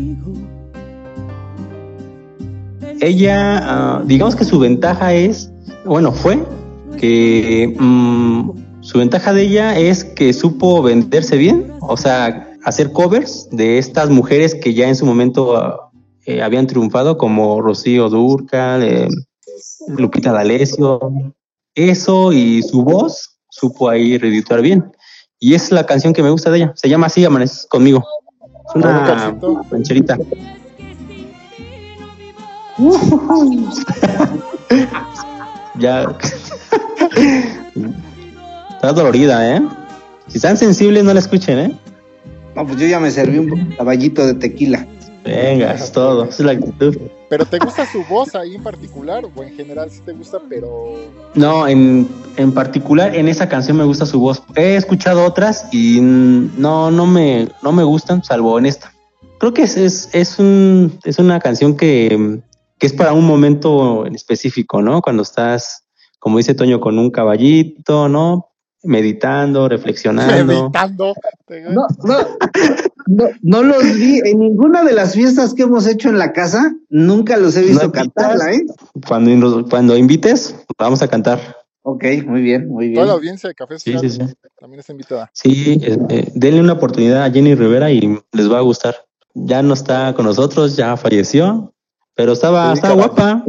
Ella, 3.00 3.58
ah, 3.62 4.02
digamos 4.04 4.36
que 4.36 4.44
su 4.44 4.58
ventaja 4.58 5.12
es, 5.12 5.50
bueno, 5.84 6.12
fue 6.12 6.42
que 6.98 7.74
mm, 7.78 8.50
su 8.80 8.98
ventaja 8.98 9.32
de 9.32 9.42
ella 9.42 9.78
es 9.78 10.04
que 10.04 10.32
supo 10.32 10.82
venderse 10.82 11.36
bien, 11.36 11.72
o 11.80 11.96
sea, 11.96 12.48
hacer 12.64 12.92
covers 12.92 13.48
de 13.50 13.78
estas 13.78 14.10
mujeres 14.10 14.54
que 14.54 14.74
ya 14.74 14.88
en 14.88 14.96
su 14.96 15.06
momento 15.06 15.56
ah, 15.56 15.90
eh, 16.26 16.42
habían 16.42 16.66
triunfado, 16.66 17.18
como 17.18 17.60
Rocío 17.60 18.08
Durcal, 18.08 18.82
eh, 18.82 19.08
Lupita 19.88 20.32
D'Alessio. 20.32 21.00
Eso 21.74 22.32
y 22.32 22.62
su 22.62 22.82
voz 22.82 23.38
supo 23.50 23.90
ahí 23.90 24.16
redituar 24.16 24.62
bien. 24.62 24.92
Y 25.38 25.54
es 25.54 25.70
la 25.70 25.84
canción 25.84 26.12
que 26.12 26.22
me 26.22 26.30
gusta 26.30 26.50
de 26.50 26.58
ella. 26.58 26.72
Se 26.76 26.88
llama 26.88 27.06
así, 27.06 27.24
Amaneces 27.24 27.66
conmigo. 27.66 28.02
Es 28.68 28.76
una 28.76 29.36
rancherita. 29.70 30.16
Ya. 35.78 36.16
Está 38.74 38.92
dolorida, 38.92 39.56
¿eh? 39.56 39.62
Si 40.28 40.38
están 40.38 40.56
sensibles, 40.56 41.04
no 41.04 41.12
la 41.12 41.20
escuchen, 41.20 41.58
¿eh? 41.58 41.78
No, 42.56 42.66
pues 42.66 42.78
yo 42.78 42.86
ya 42.86 43.00
me 43.00 43.10
serví 43.10 43.38
un 43.38 43.74
caballito 43.76 44.26
de 44.26 44.34
tequila. 44.34 44.86
Venga, 45.24 45.72
es 45.72 45.90
todo. 45.90 46.24
Es 46.24 46.38
la 46.40 46.52
actitud. 46.52 46.96
¿Pero 47.30 47.46
te 47.46 47.58
gusta 47.58 47.90
su 47.90 48.04
voz 48.04 48.34
ahí 48.34 48.56
en 48.56 48.62
particular? 48.62 49.24
¿O 49.34 49.42
en 49.42 49.54
general 49.54 49.90
sí 49.90 50.00
te 50.04 50.12
gusta, 50.12 50.38
pero.? 50.48 50.94
No, 51.34 51.66
en, 51.66 52.06
en 52.36 52.52
particular 52.52 53.14
en 53.16 53.28
esa 53.28 53.48
canción 53.48 53.78
me 53.78 53.84
gusta 53.84 54.04
su 54.04 54.20
voz. 54.20 54.42
He 54.54 54.76
escuchado 54.76 55.24
otras 55.24 55.66
y 55.72 55.98
no, 56.00 56.90
no, 56.90 57.06
me, 57.06 57.48
no 57.62 57.72
me 57.72 57.82
gustan, 57.82 58.22
salvo 58.22 58.58
en 58.58 58.66
esta. 58.66 58.92
Creo 59.38 59.54
que 59.54 59.62
es, 59.62 59.76
es, 59.76 60.10
es, 60.12 60.38
un, 60.38 60.98
es 61.04 61.18
una 61.18 61.40
canción 61.40 61.76
que, 61.76 62.40
que 62.84 62.88
es 62.88 62.92
para 62.92 63.14
un 63.14 63.26
momento 63.26 64.04
en 64.04 64.14
específico, 64.14 64.82
¿no? 64.82 65.00
Cuando 65.00 65.22
estás, 65.22 65.86
como 66.18 66.36
dice 66.36 66.52
Toño, 66.52 66.80
con 66.80 66.98
un 66.98 67.10
caballito, 67.10 68.10
¿no? 68.10 68.50
Meditando, 68.82 69.70
reflexionando. 69.70 70.44
Meditando. 70.44 71.14
No, 71.70 71.86
no, 72.02 72.18
no, 73.06 73.28
no 73.40 73.62
los 73.62 73.82
vi 73.94 74.20
en 74.22 74.38
ninguna 74.38 74.84
de 74.84 74.92
las 74.92 75.14
fiestas 75.14 75.54
que 75.54 75.62
hemos 75.62 75.86
hecho 75.86 76.10
en 76.10 76.18
la 76.18 76.34
casa. 76.34 76.74
Nunca 76.90 77.38
los 77.38 77.56
he 77.56 77.62
visto 77.62 77.86
¿No 77.86 77.90
cantarla, 77.92 78.52
¿eh? 78.52 78.66
Cuando, 79.08 79.66
cuando 79.66 79.96
invites, 79.96 80.54
vamos 80.78 81.00
a 81.00 81.08
cantar. 81.08 81.40
Ok, 81.84 82.04
muy 82.26 82.42
bien, 82.42 82.68
muy 82.68 82.88
bien. 82.88 82.96
Toda 82.96 83.06
la 83.06 83.12
audiencia 83.14 83.48
de 83.48 83.54
Café 83.54 83.78
Sí, 83.78 83.94
Social 83.94 84.10
sí, 84.10 84.18
sí. 84.28 84.48
también 84.60 84.80
está 84.80 84.92
invitada. 84.92 85.30
Sí, 85.32 85.80
eh, 85.82 85.96
eh, 86.10 86.32
denle 86.34 86.60
una 86.60 86.74
oportunidad 86.74 87.24
a 87.24 87.30
Jenny 87.30 87.54
Rivera 87.54 87.90
y 87.90 88.20
les 88.32 88.52
va 88.52 88.58
a 88.58 88.60
gustar. 88.60 88.94
Ya 89.32 89.62
no 89.62 89.72
está 89.72 90.12
con 90.14 90.26
nosotros, 90.26 90.76
ya 90.76 90.98
falleció, 90.98 91.73
pero 92.14 92.32
estaba, 92.32 92.72
Sí, 92.72 92.74
estaba 92.74 92.94
guapa, 92.94 93.44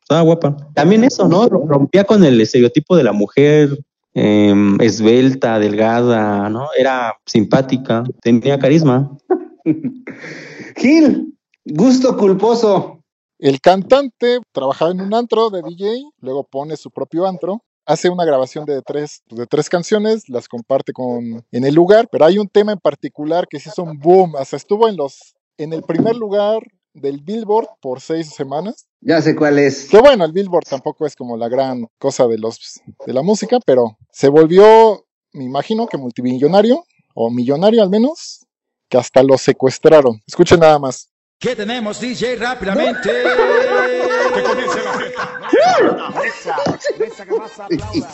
estaba 0.00 0.20
guapa. 0.22 0.56
También 0.74 1.04
eso, 1.04 1.28
¿no? 1.28 1.48
Rompía 1.48 2.04
con 2.04 2.24
el 2.24 2.40
estereotipo 2.40 2.96
de 2.96 3.04
la 3.04 3.12
mujer 3.12 3.78
eh, 4.14 4.54
esbelta, 4.80 5.58
delgada, 5.58 6.48
¿no? 6.48 6.68
Era 6.76 7.14
simpática, 7.26 8.04
tenía 8.22 8.58
carisma. 8.58 9.16
Gil, 10.76 11.36
gusto 11.64 12.16
culposo. 12.16 13.02
El 13.38 13.60
cantante 13.60 14.38
trabajaba 14.52 14.92
en 14.92 15.02
un 15.02 15.12
antro 15.12 15.50
de 15.50 15.62
DJ, 15.62 16.02
luego 16.20 16.44
pone 16.44 16.76
su 16.76 16.90
propio 16.90 17.26
antro, 17.26 17.62
hace 17.84 18.08
una 18.08 18.24
grabación 18.24 18.64
de 18.64 18.80
tres, 18.80 19.22
de 19.28 19.46
tres 19.46 19.68
canciones, 19.68 20.28
las 20.28 20.48
comparte 20.48 20.94
con 20.94 21.44
en 21.50 21.64
el 21.64 21.74
lugar, 21.74 22.08
pero 22.10 22.24
hay 22.24 22.38
un 22.38 22.48
tema 22.48 22.72
en 22.72 22.78
particular 22.78 23.46
que 23.48 23.60
se 23.60 23.68
hizo 23.68 23.82
un 23.82 23.98
boom, 23.98 24.36
hasta 24.36 24.56
estuvo 24.56 24.88
en 24.88 24.96
los 24.96 25.34
en 25.58 25.72
el 25.72 25.82
primer 25.82 26.16
lugar 26.16 26.60
del 26.96 27.20
Billboard 27.20 27.68
por 27.80 28.00
seis 28.00 28.34
semanas. 28.34 28.86
Ya 29.00 29.20
sé 29.22 29.36
cuál 29.36 29.58
es. 29.58 29.88
Que 29.88 30.00
bueno, 30.00 30.24
el 30.24 30.32
Billboard 30.32 30.64
tampoco 30.64 31.06
es 31.06 31.14
como 31.14 31.36
la 31.36 31.48
gran 31.48 31.86
cosa 31.98 32.26
de 32.26 32.38
los 32.38 32.80
de 33.06 33.12
la 33.12 33.22
música, 33.22 33.58
pero 33.64 33.98
se 34.10 34.28
volvió, 34.28 35.06
me 35.32 35.44
imagino 35.44 35.86
que 35.86 35.98
multimillonario 35.98 36.84
o 37.14 37.30
millonario 37.30 37.82
al 37.82 37.90
menos, 37.90 38.46
que 38.88 38.98
hasta 38.98 39.22
lo 39.22 39.38
secuestraron. 39.38 40.22
Escuchen 40.26 40.60
nada 40.60 40.78
más. 40.78 41.08
¿Qué 41.38 41.54
tenemos, 41.54 42.00
DJ? 42.00 42.36
Rápidamente. 42.36 43.10
que 44.34 44.42
comience 44.42 44.82
la 44.82 44.92
fiesta. 44.94 45.36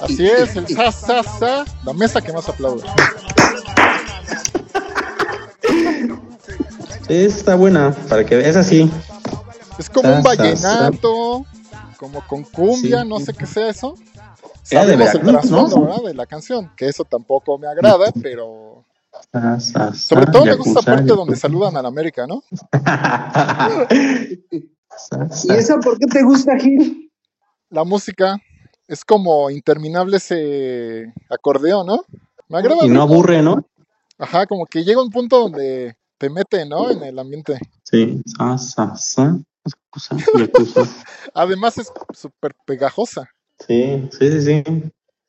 Así 0.03 0.27
es, 0.27 0.57
el 0.57 0.69
sa, 0.69 0.91
sa, 0.93 1.23
sa, 1.23 1.65
la 1.85 1.93
mesa 1.93 2.21
que 2.21 2.33
más 2.33 2.49
aplaude. 2.49 2.83
está 7.15 7.55
buena, 7.55 7.95
para 8.09 8.25
que 8.25 8.37
veas 8.37 8.57
así. 8.57 8.91
Es 9.79 9.89
como 9.91 10.15
un 10.17 10.23
vallenato, 10.23 11.45
como 11.99 12.27
con 12.27 12.43
cumbia, 12.45 13.03
Sí. 13.03 13.09
no 13.09 13.21
sé 13.21 13.33
qué 13.35 13.47
sea 13.47 13.69
eso. 13.69 13.95
Era 14.71 14.87
de 14.87 14.97
Veracruz, 14.97 15.51
¿no? 15.51 15.99
De 16.05 16.15
la 16.15 16.27
canción, 16.27 16.71
que 16.77 16.89
eso 16.89 17.05
tampoco 17.05 17.59
me 17.59 17.67
agrada, 17.67 18.07
pero 18.23 18.85
Sa, 19.33 19.61
sa, 19.61 19.95
sobre 19.95 20.27
todo 20.27 20.45
me 20.45 20.55
gusta 20.55 20.81
la 20.81 20.97
parte 20.97 21.09
donde 21.09 21.37
saludan 21.37 21.77
a 21.77 21.83
la 21.83 21.89
América, 21.89 22.27
¿no? 22.27 22.43
Sa, 22.53 23.87
¿Y 24.51 24.71
sa. 24.97 25.57
esa 25.57 25.79
por 25.81 25.99
qué 25.99 26.07
te 26.07 26.23
gusta, 26.23 26.57
Gil? 26.59 27.11
La 27.71 27.85
música 27.85 28.39
es 28.89 29.05
como 29.05 29.51
interminable 29.51 30.17
ese 30.19 31.13
acordeón, 31.31 31.87
¿no? 31.87 32.05
Me 32.49 32.59
agrada. 32.59 32.85
Y 32.85 32.89
no 32.89 33.03
aburre, 33.03 33.43
¿no? 33.43 33.67
Ajá, 34.19 34.47
como 34.47 34.67
que 34.67 34.85
llega 34.85 35.03
un 35.03 35.11
punto 35.11 35.41
donde 35.41 35.97
te 36.23 36.31
mete, 36.31 36.65
¿no? 36.65 36.89
En 36.89 37.03
el 37.03 37.19
ambiente. 37.19 37.59
Sí. 37.83 38.23
Sa, 38.27 38.57
sa, 38.57 38.95
sa, 38.95 39.37
yakuza, 39.65 40.17
yakuza. 40.39 40.83
Además 41.35 41.79
es 41.79 41.93
súper 42.15 42.55
pegajosa. 42.65 43.29
Sí, 43.67 44.09
sí, 44.13 44.31
sí, 44.31 44.41
sí. 44.41 44.63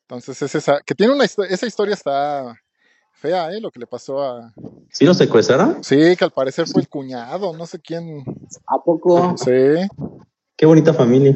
Entonces 0.02 0.40
es 0.40 0.54
esa, 0.54 0.80
que 0.86 0.94
tiene 0.94 1.12
una 1.12 1.24
historia, 1.24 1.52
esa 1.52 1.66
historia 1.66 1.94
está 1.94 2.54
fea, 3.10 3.50
¿eh? 3.50 3.60
Lo 3.60 3.72
que 3.72 3.80
le 3.80 3.88
pasó 3.88 4.22
a... 4.22 4.52
¿Sí 4.92 5.04
lo 5.04 5.14
secuestraron? 5.14 5.82
Sí, 5.82 6.14
que 6.16 6.24
al 6.24 6.30
parecer 6.30 6.68
fue 6.68 6.82
el 6.82 6.88
cuñado, 6.88 7.56
no 7.56 7.66
sé 7.66 7.80
quién. 7.80 8.22
¿A 8.68 8.78
poco? 8.78 9.36
Sí, 9.36 9.88
Qué 10.56 10.64
bonita 10.64 10.94
familia. 10.94 11.34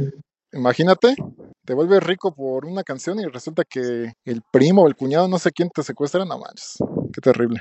imagínate, 0.52 1.16
te 1.64 1.74
vuelves 1.74 2.00
rico 2.04 2.32
por 2.32 2.64
una 2.64 2.84
canción 2.84 3.18
y 3.18 3.24
resulta 3.24 3.64
que 3.64 4.12
el 4.24 4.42
primo 4.52 4.82
o 4.82 4.86
el 4.86 4.94
cuñado, 4.94 5.26
no 5.26 5.40
sé 5.40 5.50
quién, 5.50 5.68
te 5.70 5.82
secuestra, 5.82 6.24
no 6.24 6.38
manches. 6.38 6.76
Qué 7.12 7.20
terrible. 7.20 7.58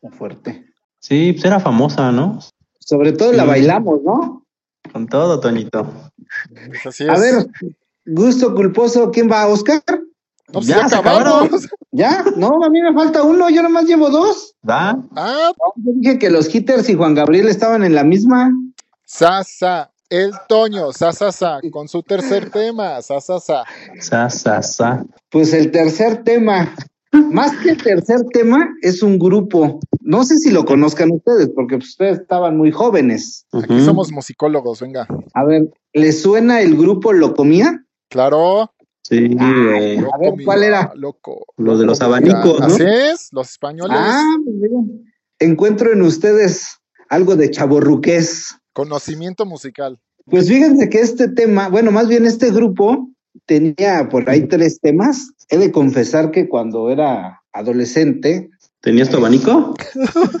Qué 0.00 0.10
fuerte. 0.10 0.68
Sí, 1.00 1.32
pues 1.32 1.44
era 1.44 1.60
famosa, 1.60 2.12
¿no? 2.12 2.38
Sobre 2.80 3.12
todo 3.12 3.32
la 3.32 3.44
bailamos, 3.44 4.02
¿no? 4.02 4.44
Con 4.92 5.06
todo, 5.06 5.40
Toñito. 5.40 5.92
Pues 6.50 6.86
así 6.86 7.04
es. 7.04 7.10
A 7.10 7.18
ver, 7.18 7.46
gusto 8.06 8.54
culposo, 8.54 9.10
¿quién 9.10 9.30
va? 9.30 9.46
¿Oscar? 9.46 9.82
No, 9.86 10.54
pues 10.54 10.66
ya 10.66 10.78
ya 10.78 10.88
se 10.88 10.96
acabamos. 10.96 11.68
¿Ya? 11.90 12.24
No, 12.36 12.64
a 12.64 12.70
mí 12.70 12.80
me 12.80 12.94
falta 12.94 13.22
uno, 13.22 13.50
yo 13.50 13.62
nomás 13.62 13.84
llevo 13.84 14.08
dos. 14.08 14.54
¿Va? 14.68 14.98
Ah, 15.14 15.52
yo 15.76 15.92
dije 15.96 16.18
que 16.18 16.30
los 16.30 16.54
Hitters 16.54 16.88
y 16.88 16.94
Juan 16.94 17.14
Gabriel 17.14 17.48
estaban 17.48 17.84
en 17.84 17.94
la 17.94 18.04
misma. 18.04 18.52
Sasa, 19.04 19.90
el 20.08 20.32
Toño, 20.48 20.92
sa, 20.92 21.12
sa, 21.12 21.32
sa, 21.32 21.60
con 21.70 21.88
su 21.88 22.02
tercer 22.02 22.50
tema, 22.50 23.02
sa, 23.02 23.20
sa, 23.20 23.40
sa. 23.40 23.64
Sa, 24.00 24.30
sa, 24.30 24.62
sa. 24.62 25.04
Pues 25.28 25.52
el 25.52 25.70
tercer 25.70 26.24
tema, 26.24 26.74
más 27.12 27.56
que 27.58 27.70
el 27.70 27.82
tercer 27.82 28.20
tema, 28.32 28.68
es 28.82 29.02
un 29.02 29.18
grupo. 29.18 29.80
No 30.00 30.24
sé 30.24 30.38
si 30.38 30.50
lo 30.50 30.64
conozcan 30.64 31.10
ustedes, 31.10 31.50
porque 31.54 31.76
pues, 31.76 31.90
ustedes 31.90 32.20
estaban 32.20 32.56
muy 32.56 32.70
jóvenes. 32.70 33.46
Aquí 33.52 33.80
somos 33.80 34.12
musicólogos, 34.12 34.80
venga. 34.80 35.06
A 35.34 35.44
ver, 35.44 35.70
¿les 35.92 36.22
suena 36.22 36.60
el 36.60 36.76
grupo 36.76 37.12
Locomía? 37.12 37.84
Claro. 38.08 38.72
Sí, 39.02 39.36
eh, 39.40 40.04
A 40.12 40.18
ver, 40.18 40.34
¿cuál 40.44 40.62
era? 40.62 40.92
Loco. 40.94 41.46
Los 41.56 41.78
de 41.78 41.86
los 41.86 42.00
abanicos. 42.00 42.60
¿no? 42.60 42.66
Así 42.66 42.82
es, 42.84 43.28
los 43.32 43.50
españoles. 43.50 43.96
Ah, 43.98 44.36
encuentro 45.38 45.92
en 45.92 46.02
ustedes 46.02 46.78
algo 47.08 47.36
de 47.36 47.50
chaborruqués. 47.50 48.56
Conocimiento 48.72 49.46
musical. 49.46 49.98
Pues 50.26 50.48
fíjense 50.48 50.90
que 50.90 51.00
este 51.00 51.28
tema, 51.28 51.68
bueno, 51.68 51.90
más 51.90 52.06
bien 52.06 52.26
este 52.26 52.50
grupo 52.50 53.08
tenía 53.46 54.08
por 54.08 54.28
ahí 54.28 54.46
tres 54.48 54.80
temas. 54.80 55.30
He 55.50 55.58
de 55.58 55.72
confesar 55.72 56.30
que 56.30 56.48
cuando 56.48 56.90
era 56.90 57.42
adolescente, 57.52 58.50
¿Tenías 58.80 59.10
tu 59.10 59.16
abanico? 59.16 59.74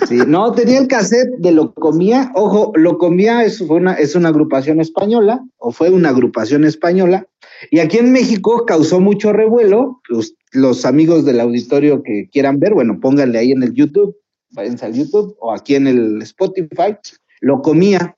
sí, 0.08 0.18
no 0.26 0.52
tenía 0.52 0.78
el 0.78 0.86
cassette 0.86 1.36
de 1.38 1.50
Locomía. 1.50 2.30
Ojo, 2.34 2.72
Locomía 2.76 3.44
es 3.44 3.60
una, 3.60 3.94
es 3.94 4.14
una 4.14 4.28
agrupación 4.28 4.80
española, 4.80 5.44
o 5.56 5.72
fue 5.72 5.90
una 5.90 6.10
agrupación 6.10 6.64
española, 6.64 7.26
y 7.70 7.80
aquí 7.80 7.98
en 7.98 8.12
México 8.12 8.64
causó 8.64 9.00
mucho 9.00 9.32
revuelo. 9.32 10.00
Los, 10.08 10.34
los 10.52 10.84
amigos 10.84 11.24
del 11.24 11.40
auditorio 11.40 12.02
que 12.02 12.28
quieran 12.30 12.60
ver, 12.60 12.74
bueno, 12.74 13.00
pónganle 13.00 13.38
ahí 13.38 13.50
en 13.50 13.64
el 13.64 13.74
YouTube, 13.74 14.16
váyanse 14.52 14.86
al 14.86 14.94
YouTube 14.94 15.36
o 15.40 15.52
aquí 15.52 15.74
en 15.74 15.88
el 15.88 16.22
Spotify, 16.22 16.96
Locomía. 17.40 18.16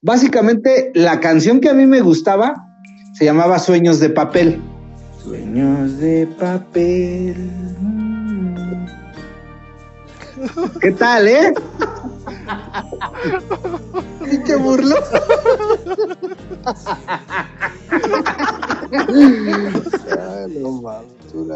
Básicamente, 0.00 0.92
la 0.94 1.20
canción 1.20 1.60
que 1.60 1.68
a 1.68 1.74
mí 1.74 1.84
me 1.86 2.00
gustaba 2.00 2.67
se 3.18 3.24
llamaba 3.24 3.58
Sueños 3.58 3.98
de 3.98 4.10
Papel. 4.10 4.62
Sueños 5.24 5.98
de 5.98 6.28
papel. 6.38 7.50
¿Qué 10.80 10.92
tal, 10.92 11.26
eh? 11.26 11.52
¿Y 14.30 14.38
qué 14.38 14.54
burlo? 14.54 14.94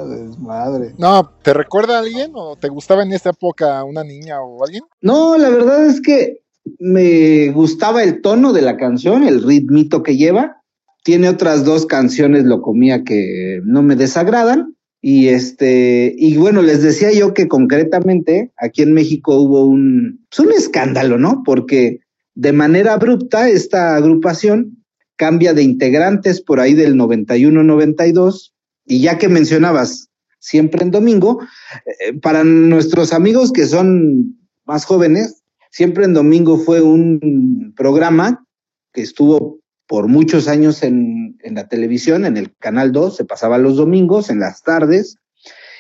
Desmadre. 0.09 0.95
No, 0.99 1.31
¿te 1.43 1.55
recuerda 1.55 1.99
a 1.99 2.01
alguien 2.01 2.33
o 2.35 2.57
te 2.57 2.69
gustaba 2.69 3.05
en 3.05 3.13
esta 3.13 3.31
época 3.31 3.85
una 3.85 4.03
niña 4.03 4.43
o 4.43 4.65
alguien? 4.65 4.83
No, 5.01 5.39
la 5.39 5.49
verdad 5.49 5.87
es 5.87 6.01
que 6.01 6.43
me 6.81 7.51
gustaba 7.53 8.03
el 8.03 8.21
tono 8.21 8.53
de 8.53 8.63
la 8.63 8.77
canción, 8.77 9.23
el 9.23 9.45
ritmito 9.45 10.03
que 10.03 10.17
lleva. 10.17 10.62
Tiene 11.03 11.29
otras 11.29 11.65
dos 11.65 11.87
canciones, 11.87 12.45
lo 12.45 12.63
comía, 12.63 13.05
que 13.05 13.61
no 13.65 13.83
me 13.83 13.97
desagradan. 13.97 14.77
Y 15.01 15.29
este, 15.29 16.15
y 16.17 16.37
bueno, 16.37 16.63
les 16.63 16.83
decía 16.83 17.13
yo 17.13 17.35
que 17.35 17.49
concretamente 17.49 18.53
aquí 18.57 18.83
en 18.83 18.93
México 18.93 19.37
hubo 19.37 19.67
un, 19.67 20.25
pues 20.31 20.47
un 20.47 20.53
escándalo, 20.53 21.19
¿no? 21.19 21.43
Porque 21.45 21.99
de 22.35 22.53
manera 22.53 22.95
abrupta 22.95 23.49
esta 23.49 23.97
agrupación 23.97 24.85
cambia 25.17 25.55
de 25.55 25.63
integrantes 25.63 26.41
por 26.41 26.61
ahí 26.61 26.75
del 26.75 26.95
91-92 26.95 28.53
y 28.87 29.01
ya 29.01 29.19
que 29.19 29.29
mencionabas 29.29 30.09
siempre 30.39 30.83
en 30.83 30.91
domingo, 30.91 31.41
eh, 31.87 32.15
para 32.21 32.43
nuestros 32.45 33.13
amigos 33.13 33.53
que 33.53 33.67
son 33.67 34.37
más 34.65 34.85
jóvenes, 34.85 35.43
siempre 35.71 36.05
en 36.05 36.15
domingo 36.15 36.59
fue 36.59 36.81
un 36.81 37.73
programa 37.77 38.45
que 38.93 39.03
estuvo 39.03 39.62
por 39.87 40.09
muchos 40.09 40.49
años 40.49 40.83
en, 40.83 41.37
en, 41.43 41.55
la 41.55 41.69
televisión, 41.69 42.25
en 42.25 42.37
el 42.37 42.55
Canal 42.57 42.93
2, 42.93 43.17
se 43.17 43.25
pasaba 43.25 43.59
los 43.59 43.77
domingos, 43.77 44.31
en 44.31 44.41
las 44.41 44.63
tardes, 44.63 45.17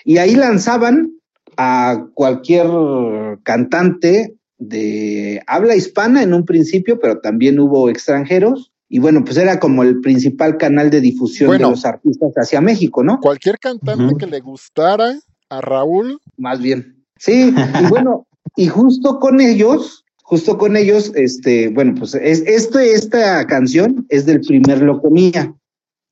y 0.04 0.18
ahí 0.18 0.34
lanzaban 0.34 1.12
a 1.56 2.06
cualquier 2.14 2.66
cantante 3.42 4.34
de 4.58 5.42
habla 5.46 5.76
hispana 5.76 6.22
en 6.22 6.34
un 6.34 6.44
principio, 6.44 6.98
pero 7.00 7.20
también 7.20 7.58
hubo 7.58 7.88
extranjeros, 7.88 8.72
y 8.88 8.98
bueno, 8.98 9.24
pues 9.24 9.38
era 9.38 9.58
como 9.58 9.82
el 9.82 10.00
principal 10.00 10.58
canal 10.58 10.90
de 10.90 11.00
difusión 11.00 11.48
Bueno. 11.48 11.68
de 11.68 11.70
los 11.72 11.84
artistas 11.86 12.32
hacia 12.36 12.60
México, 12.60 13.02
¿no? 13.02 13.20
Cualquier 13.20 13.58
cantante 13.58 14.16
que 14.18 14.26
le 14.26 14.40
gustara 14.40 15.18
a 15.48 15.60
Raúl, 15.60 16.20
Más 16.36 16.60
bien. 16.60 17.02
Sí, 17.16 17.54
y 17.80 17.86
bueno, 17.86 18.26
y 18.56 18.66
justo 18.66 19.18
con 19.18 19.40
ellos, 19.40 20.01
justo 20.32 20.56
con 20.56 20.78
ellos, 20.78 21.12
este, 21.14 21.68
bueno, 21.68 21.94
pues 21.94 22.14
es, 22.14 22.42
este, 22.46 22.94
esta 22.94 23.46
canción 23.46 24.06
es 24.08 24.24
del 24.24 24.40
primer 24.40 24.80
Locomía. 24.80 25.54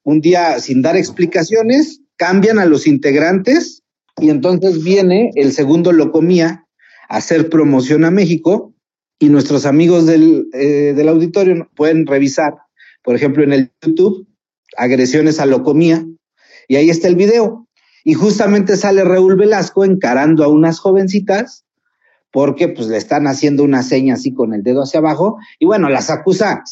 Un 0.04 0.20
día, 0.20 0.60
sin 0.60 0.82
dar 0.82 0.94
explicaciones, 0.94 2.02
cambian 2.18 2.58
a 2.58 2.66
los 2.66 2.86
integrantes 2.86 3.82
y 4.18 4.28
entonces 4.28 4.84
viene 4.84 5.30
el 5.36 5.52
segundo 5.52 5.90
Locomía 5.92 6.66
a 7.08 7.16
hacer 7.16 7.48
promoción 7.48 8.04
a 8.04 8.10
México 8.10 8.74
y 9.18 9.30
nuestros 9.30 9.64
amigos 9.64 10.04
del, 10.04 10.50
eh, 10.52 10.92
del 10.94 11.08
auditorio 11.08 11.70
pueden 11.74 12.06
revisar, 12.06 12.52
por 13.02 13.16
ejemplo, 13.16 13.42
en 13.42 13.54
el 13.54 13.72
YouTube, 13.80 14.28
agresiones 14.76 15.40
a 15.40 15.46
Locomía, 15.46 16.06
y 16.68 16.76
ahí 16.76 16.90
está 16.90 17.08
el 17.08 17.16
video. 17.16 17.66
Y 18.04 18.12
justamente 18.12 18.76
sale 18.76 19.02
Raúl 19.02 19.36
Velasco 19.36 19.82
encarando 19.82 20.44
a 20.44 20.48
unas 20.48 20.78
jovencitas 20.78 21.64
porque 22.32 22.68
pues 22.68 22.88
le 22.88 22.96
están 22.96 23.26
haciendo 23.26 23.64
una 23.64 23.82
seña 23.82 24.14
así 24.14 24.32
con 24.32 24.54
el 24.54 24.62
dedo 24.62 24.82
hacia 24.82 25.00
abajo 25.00 25.38
y 25.58 25.66
bueno, 25.66 25.88
las 25.88 26.10
acusa 26.10 26.62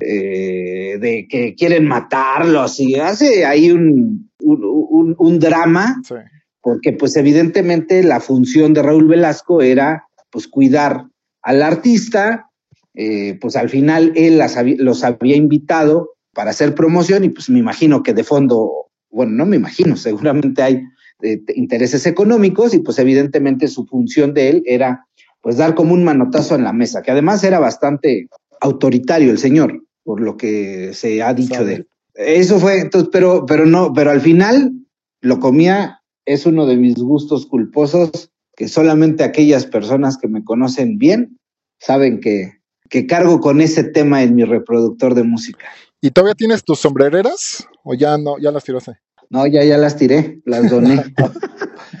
eh, 0.00 0.98
de 1.00 1.26
que 1.28 1.54
quieren 1.54 1.86
matarlos 1.86 2.80
y 2.80 2.96
hace 2.96 3.44
ahí 3.44 3.70
un, 3.70 4.30
un, 4.40 4.60
un- 4.64 5.14
un 5.18 5.38
drama 5.38 6.00
sí. 6.06 6.14
porque 6.60 6.92
pues 6.92 7.16
evidentemente 7.16 8.02
la 8.02 8.20
función 8.20 8.72
de 8.74 8.82
Raúl 8.82 9.06
Velasco 9.06 9.62
era 9.62 10.06
pues 10.30 10.48
cuidar 10.48 11.06
al 11.42 11.62
artista, 11.62 12.48
eh, 12.94 13.38
pues 13.40 13.56
al 13.56 13.68
final 13.68 14.12
él 14.16 14.38
las 14.38 14.56
los 14.78 15.04
había 15.04 15.36
invitado 15.36 16.14
para 16.32 16.50
hacer 16.50 16.74
promoción 16.74 17.22
y 17.24 17.28
pues 17.28 17.48
me 17.50 17.58
imagino 17.60 18.02
que 18.02 18.14
de 18.14 18.24
fondo, 18.24 18.88
bueno, 19.10 19.32
no 19.32 19.46
me 19.46 19.56
imagino, 19.56 19.96
seguramente 19.96 20.62
hay 20.62 20.82
eh, 21.22 21.38
te- 21.38 21.58
intereses 21.58 22.06
económicos 22.06 22.74
y 22.74 22.80
pues 22.80 22.98
evidentemente 22.98 23.68
su 23.68 23.86
función 23.86 24.34
de 24.34 24.50
él 24.50 24.62
era 24.66 25.06
pues 25.40 25.56
dar 25.58 25.74
como 25.74 25.92
un 25.94 26.04
manotazo 26.04 26.54
en 26.54 26.64
la 26.64 26.72
mesa, 26.72 27.02
que 27.02 27.10
además 27.10 27.44
era 27.44 27.58
bastante 27.58 28.28
autoritario 28.60 29.30
el 29.30 29.38
señor, 29.38 29.84
por 30.02 30.20
lo 30.20 30.36
que 30.36 30.92
se 30.94 31.22
ha 31.22 31.34
dicho 31.34 31.56
Sabe. 31.56 31.66
de 31.66 31.74
él. 31.74 31.88
Eso 32.14 32.58
fue, 32.58 32.80
entonces, 32.80 33.10
pero, 33.12 33.44
pero 33.44 33.66
no, 33.66 33.92
pero 33.92 34.10
al 34.10 34.20
final 34.20 34.72
lo 35.20 35.40
comía, 35.40 36.00
es 36.24 36.46
uno 36.46 36.64
de 36.66 36.76
mis 36.76 36.94
gustos 36.94 37.46
culposos, 37.46 38.30
que 38.56 38.68
solamente 38.68 39.24
aquellas 39.24 39.66
personas 39.66 40.16
que 40.16 40.28
me 40.28 40.44
conocen 40.44 40.96
bien 40.96 41.38
saben 41.78 42.20
que, 42.20 42.52
que 42.88 43.06
cargo 43.06 43.40
con 43.40 43.60
ese 43.60 43.84
tema 43.84 44.22
en 44.22 44.34
mi 44.34 44.44
reproductor 44.44 45.14
de 45.14 45.24
música. 45.24 45.66
¿Y 46.00 46.10
todavía 46.10 46.34
tienes 46.34 46.64
tus 46.64 46.78
sombrereras? 46.78 47.66
¿O 47.82 47.94
ya 47.94 48.16
no? 48.16 48.38
Ya 48.38 48.50
las 48.50 48.64
tiraste. 48.64 48.92
No, 49.34 49.48
ya, 49.48 49.64
ya 49.64 49.76
las 49.78 49.96
tiré, 49.96 50.40
las 50.44 50.70
doné. 50.70 51.02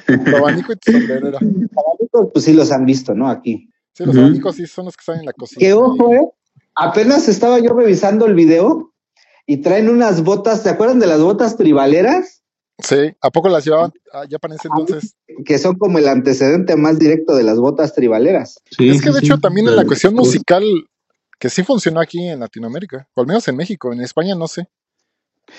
Tu 0.06 0.36
abanico 0.36 0.72
y 0.72 0.76
tu 0.76 0.92
sombrerera. 0.92 1.38
Abanicos, 1.38 2.30
pues 2.32 2.44
sí 2.44 2.52
los 2.52 2.70
han 2.70 2.84
visto, 2.84 3.14
¿no? 3.14 3.28
Aquí. 3.28 3.70
Sí, 3.92 4.04
los 4.04 4.16
abanicos 4.16 4.54
sí 4.54 4.66
son 4.66 4.84
los 4.84 4.96
que 4.96 5.00
están 5.00 5.18
en 5.18 5.26
la 5.26 5.32
cocina. 5.32 5.58
Que 5.58 5.72
ojo, 5.72 6.12
eh, 6.12 6.20
apenas 6.76 7.26
estaba 7.28 7.58
yo 7.58 7.72
revisando 7.72 8.26
el 8.26 8.34
video 8.34 8.92
y 9.46 9.56
traen 9.58 9.88
unas 9.88 10.22
botas, 10.22 10.62
¿te 10.62 10.68
acuerdan 10.68 11.00
de 11.00 11.06
las 11.08 11.20
botas 11.20 11.56
tribaleras? 11.56 12.44
Sí, 12.78 13.16
¿a 13.20 13.30
poco 13.30 13.48
las 13.48 13.64
llevaban 13.64 13.92
ah, 14.12 14.26
ya 14.28 14.38
para 14.38 14.54
ese 14.54 14.68
entonces? 14.68 15.16
Que 15.44 15.58
son 15.58 15.76
como 15.76 15.98
el 15.98 16.06
antecedente 16.06 16.76
más 16.76 17.00
directo 17.00 17.34
de 17.34 17.42
las 17.42 17.58
botas 17.58 17.94
tribaleras. 17.94 18.60
Sí, 18.76 18.90
es 18.90 19.02
que 19.02 19.10
de 19.10 19.20
sí. 19.20 19.26
hecho 19.26 19.38
también 19.38 19.66
en 19.66 19.74
la 19.74 19.84
cuestión 19.84 20.14
musical, 20.14 20.62
que 21.40 21.50
sí 21.50 21.64
funcionó 21.64 22.00
aquí 22.00 22.28
en 22.28 22.40
Latinoamérica, 22.40 23.08
o 23.14 23.22
al 23.22 23.26
menos 23.26 23.48
en 23.48 23.56
México, 23.56 23.92
en 23.92 24.02
España 24.02 24.36
no 24.36 24.46
sé. 24.46 24.68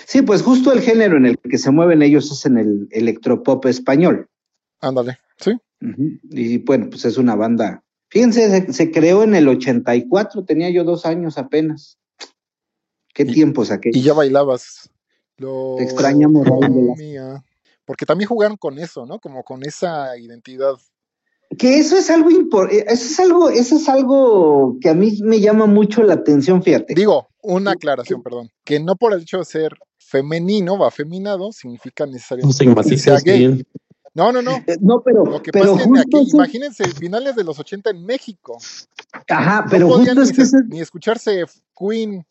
Sí, 0.06 0.22
pues 0.22 0.42
justo 0.42 0.72
el 0.72 0.82
género 0.82 1.18
en 1.18 1.26
el 1.26 1.38
que 1.38 1.58
se 1.58 1.72
mueven 1.72 2.02
ellos 2.02 2.32
es 2.32 2.46
en 2.46 2.58
el 2.58 2.88
electropop 2.92 3.66
español. 3.66 4.28
Ándale, 4.82 5.18
sí. 5.38 5.52
Y 6.32 6.58
bueno, 6.60 6.90
pues 6.90 7.06
es 7.06 7.18
una 7.18 7.36
banda. 7.36 7.84
Fíjense, 8.10 8.50
se, 8.50 8.74
se 8.74 8.92
creó 8.92 9.24
en 9.24 9.36
el 9.36 9.48
84, 9.48 10.46
tenía 10.46 10.70
yo 10.70 10.84
dos 10.84 11.06
años 11.06 11.38
apenas. 11.38 11.98
Qué 13.14 13.24
Y- 13.24 13.34
tiempos 13.34 13.72
aquellos. 13.72 13.98
Y 13.98 14.02
ya 14.04 14.14
bailabas. 14.14 14.90
Lo 15.38 15.76
Te 15.78 15.84
extrañamos, 15.84 16.46
Raúl. 16.48 16.96
Porque 17.86 18.06
también 18.06 18.28
jugaron 18.28 18.58
con 18.58 18.80
eso, 18.80 19.06
¿no? 19.06 19.20
Como 19.20 19.44
con 19.44 19.64
esa 19.64 20.18
identidad. 20.18 20.76
Que 21.58 21.78
eso 21.80 21.98
es 21.98 22.10
algo 22.10 22.30
importante, 22.32 22.86
eso 22.92 23.06
es 23.06 23.20
algo, 23.20 23.50
eso 23.50 23.76
es 23.78 23.88
algo 23.90 24.78
que 24.82 24.90
a 24.90 24.94
mí 24.94 25.18
me 25.24 25.40
llama 25.40 25.66
mucho 25.66 26.04
la 26.04 26.14
atención, 26.16 26.62
fíjate. 26.64 26.94
Digo, 26.96 27.30
una 27.42 27.72
aclaración, 27.72 28.22
perdón. 28.24 28.50
Que 28.64 28.80
no 28.80 28.96
por 28.96 29.14
el 29.14 29.22
hecho 29.22 29.38
de 29.40 29.46
ser 29.46 29.74
femenino 29.98 30.74
o 30.74 30.86
afeminado 30.86 31.52
significa 31.52 32.06
No 32.06 32.14
necesariamente 32.14 32.84
se 32.84 32.90
que 32.90 32.98
sea 32.98 33.20
gay. 33.20 33.40
bien. 33.40 33.68
No, 34.14 34.32
no, 34.32 34.42
no. 34.42 34.52
Eh, 34.66 34.78
No, 34.80 35.02
pero, 35.04 35.26
Lo 35.26 35.42
que 35.42 35.52
pero 35.52 35.74
pasa 35.74 35.76
es 35.76 35.84
que 35.84 35.90
justo 35.90 36.18
aquí, 36.18 36.28
eso- 36.28 36.38
imagínense, 36.38 36.88
finales 36.92 37.36
de 37.36 37.44
los 37.44 37.60
80 37.60 37.90
en 37.90 38.06
México. 38.06 38.58
ajá, 39.28 39.66
pero 39.70 39.88
no 39.88 39.96
podían 39.96 40.16
justo 40.18 40.22
ni, 40.22 40.30
es 40.30 40.32
que 40.32 40.46
se- 40.46 40.58
eso- 40.58 40.66
ni 40.70 40.80
escucharse 40.82 41.44
Queen 41.78 42.26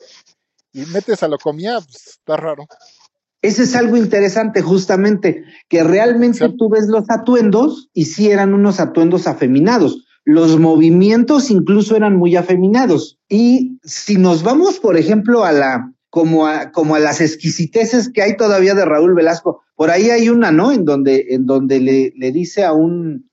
y 0.73 0.81
metes 0.87 1.23
a 1.23 1.29
lo 1.29 1.37
comía, 1.39 1.79
pues 1.81 2.07
está 2.07 2.37
raro. 2.37 2.67
Ese 3.45 3.65
es 3.65 3.77
algo 3.77 3.99
interesante, 3.99 4.63
justamente, 4.63 5.45
que 5.69 5.85
realmente 5.85 6.47
Sí. 6.47 6.57
tú 6.57 6.71
ves 6.71 6.87
los 6.89 7.05
atuendos 7.11 7.91
y 7.93 8.07
sí 8.07 8.31
eran 8.31 8.55
unos 8.55 8.81
atuendos 8.81 9.27
afeminados. 9.27 10.07
Los 10.25 10.59
movimientos 10.59 11.51
incluso 11.51 11.95
eran 11.95 12.17
muy 12.17 12.37
afeminados. 12.37 13.19
Y 13.29 13.79
si 13.83 14.17
nos 14.17 14.43
vamos, 14.43 14.79
por 14.81 14.97
ejemplo, 14.97 15.45
a 15.45 15.53
la, 15.53 15.93
como 16.09 16.47
a, 16.47 16.73
como 16.73 16.95
a 16.95 17.01
las 17.01 17.21
exquisiteces 17.21 18.11
que 18.11 18.23
hay 18.23 18.35
todavía 18.39 18.73
de 18.75 18.87
Raúl 18.87 19.15
Velasco, 19.15 19.61
por 19.77 19.91
ahí 19.91 20.09
hay 20.09 20.31
una, 20.31 20.51
¿no? 20.51 20.73
En 20.73 20.87
donde, 20.87 21.27
en 21.29 21.45
donde 21.45 21.81
le, 21.81 22.15
le 22.17 22.33
dice 22.33 22.65
a 22.65 22.73
un, 22.73 23.29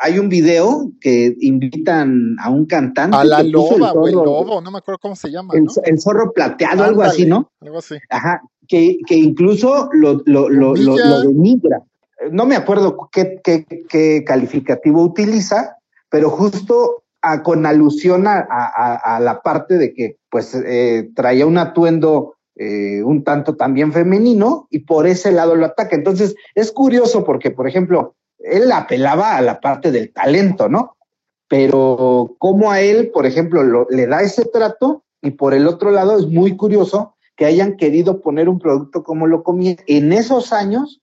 hay 0.00 0.20
un 0.20 0.28
video 0.28 0.92
que 1.00 1.34
invitan 1.40 2.36
a 2.38 2.48
un 2.48 2.66
cantante. 2.66 3.16
A 3.16 3.24
la 3.24 3.42
loba 3.42 3.92
o 3.92 4.06
el 4.06 4.14
lobo, 4.14 4.60
no 4.60 4.70
me 4.70 4.78
acuerdo 4.78 5.00
cómo 5.00 5.16
se 5.16 5.32
llama, 5.32 5.52
El, 5.56 5.64
¿no? 5.64 5.72
el 5.84 6.00
zorro 6.00 6.32
plateado, 6.32 6.84
algo 6.84 7.02
así, 7.02 7.26
¿no? 7.26 7.50
Algo 7.60 7.78
así. 7.78 7.96
Ajá, 8.08 8.40
que, 8.72 8.96
que 9.06 9.16
incluso 9.16 9.90
lo, 9.92 10.22
lo, 10.24 10.48
lo, 10.48 10.74
lo, 10.74 10.96
denigra. 11.20 11.82
No 12.30 12.46
me 12.46 12.56
acuerdo 12.56 13.10
qué, 13.12 13.38
qué, 13.44 13.66
qué 13.86 14.24
calificativo 14.24 15.02
utiliza, 15.02 15.76
pero 16.08 16.30
justo 16.30 17.02
a- 17.20 17.42
con 17.42 17.66
alusión 17.66 18.26
a, 18.26 18.38
a- 18.50 19.16
a 19.16 19.20
la 19.20 19.42
parte 19.42 19.76
de 19.76 19.92
que 19.92 20.16
pues 20.30 20.54
eh, 20.54 21.10
traía 21.14 21.44
un 21.46 21.58
atuendo 21.58 22.36
eh, 22.56 23.02
un 23.02 23.24
tanto 23.24 23.56
también 23.56 23.92
femenino 23.92 24.68
y 24.70 24.78
por 24.80 25.06
ese 25.06 25.32
lado 25.32 25.54
lo 25.54 25.66
ataca. 25.66 25.94
Entonces 25.94 26.34
es 26.54 26.72
curioso 26.72 27.24
porque, 27.24 27.50
por 27.50 27.68
ejemplo, 27.68 28.14
él 28.38 28.72
apelaba 28.72 29.36
a 29.36 29.42
la 29.42 29.60
parte 29.60 29.90
del 29.92 30.14
talento, 30.14 30.70
¿no? 30.70 30.96
Pero 31.46 32.36
como 32.38 32.70
a 32.70 32.80
él, 32.80 33.10
por 33.12 33.26
ejemplo, 33.26 33.62
lo- 33.64 33.86
le 33.90 34.06
da 34.06 34.22
ese 34.22 34.46
trato 34.46 35.02
y 35.20 35.32
por 35.32 35.52
el 35.52 35.66
otro 35.66 35.90
lado 35.90 36.18
es 36.18 36.26
muy 36.26 36.56
curioso 36.56 37.14
que 37.42 37.46
hayan 37.46 37.76
querido 37.76 38.20
poner 38.20 38.48
un 38.48 38.60
producto 38.60 39.02
como 39.02 39.26
lo 39.26 39.42
comía 39.42 39.74
en 39.88 40.12
esos 40.12 40.52
años, 40.52 41.00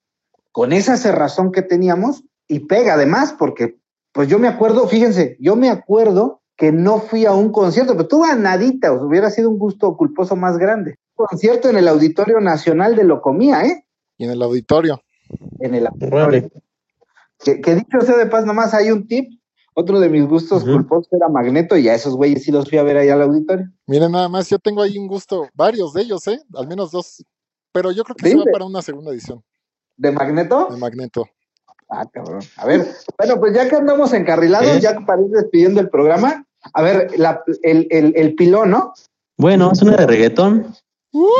con 0.53 0.71
esa 0.71 0.95
cerrazón 0.95 1.51
que 1.51 1.61
teníamos, 1.61 2.23
y 2.47 2.59
pega 2.61 2.93
además, 2.93 3.35
porque 3.37 3.75
pues 4.13 4.29
yo 4.29 4.39
me 4.39 4.47
acuerdo, 4.47 4.87
fíjense, 4.87 5.35
yo 5.41 5.57
me 5.57 5.69
acuerdo 5.69 6.41
que 6.55 6.71
no 6.71 6.99
fui 6.99 7.25
a 7.25 7.33
un 7.33 7.51
concierto, 7.51 7.97
pero 7.97 8.07
tuve 8.07 8.29
a 8.29 8.35
nadita, 8.35 8.93
o 8.93 9.05
hubiera 9.05 9.29
sido 9.31 9.49
un 9.49 9.59
gusto 9.59 9.97
culposo 9.97 10.37
más 10.37 10.57
grande. 10.57 10.95
Un 11.17 11.25
concierto 11.25 11.69
en 11.69 11.75
el 11.75 11.89
Auditorio 11.89 12.39
Nacional 12.39 12.95
de 12.95 13.03
Locomía, 13.03 13.65
¿eh? 13.65 13.83
Y 14.17 14.23
en 14.23 14.31
el 14.31 14.41
auditorio. 14.41 15.01
En 15.59 15.75
el 15.75 15.87
auditorio. 15.87 16.49
Que, 17.43 17.59
que, 17.59 17.75
dicho 17.75 17.99
sea 17.99 18.15
de 18.15 18.27
paz, 18.27 18.45
nomás 18.45 18.73
hay 18.73 18.91
un 18.91 19.07
tip. 19.07 19.38
Otro 19.79 19.99
de 20.01 20.09
mis 20.09 20.27
gustos 20.27 20.63
Ujú. 20.63 20.73
culposos 20.73 21.07
era 21.13 21.29
Magneto, 21.29 21.77
y 21.77 21.87
a 21.87 21.95
esos 21.95 22.13
güeyes 22.15 22.43
sí 22.43 22.51
los 22.51 22.67
fui 22.67 22.77
a 22.77 22.83
ver 22.83 22.97
ahí 22.97 23.07
al 23.07 23.21
auditorio. 23.21 23.65
Miren, 23.87 24.11
nada 24.11 24.27
más, 24.27 24.49
yo 24.49 24.59
tengo 24.59 24.81
ahí 24.81 24.97
un 24.97 25.07
gusto, 25.07 25.47
varios 25.53 25.93
de 25.93 26.01
ellos, 26.01 26.27
¿eh? 26.27 26.41
Al 26.53 26.67
menos 26.67 26.91
dos. 26.91 27.23
Pero 27.71 27.91
yo 27.91 28.03
creo 28.03 28.15
que 28.17 28.25
Sí, 28.25 28.31
se 28.31 28.37
va 28.37 28.43
para 28.51 28.65
una 28.65 28.81
segunda 28.81 29.11
edición 29.11 29.41
¿De 29.95 30.11
Magneto? 30.11 30.67
de 30.69 30.75
Magneto. 30.77 31.25
Ah, 31.89 32.05
cabrón. 32.11 32.41
A 32.57 32.65
ver, 32.65 32.85
bueno, 33.17 33.39
pues 33.39 33.53
ya 33.55 33.69
que 33.69 33.75
andamos 33.77 34.11
encarrilados, 34.13 34.67
¿Eh? 34.67 34.79
ya 34.81 34.99
para 35.05 35.21
ir 35.21 35.29
despidiendo 35.29 35.79
el 35.79 35.89
programa, 35.89 36.45
a 36.73 36.81
ver, 36.81 37.17
la- 37.17 37.41
el, 37.63 37.87
el, 37.89 38.11
el 38.17 38.35
pilón, 38.35 38.71
¿no? 38.71 38.93
Bueno, 39.37 39.71
es 39.71 39.81
una 39.81 39.95
de 39.95 40.05
reggaetón. 40.07 40.67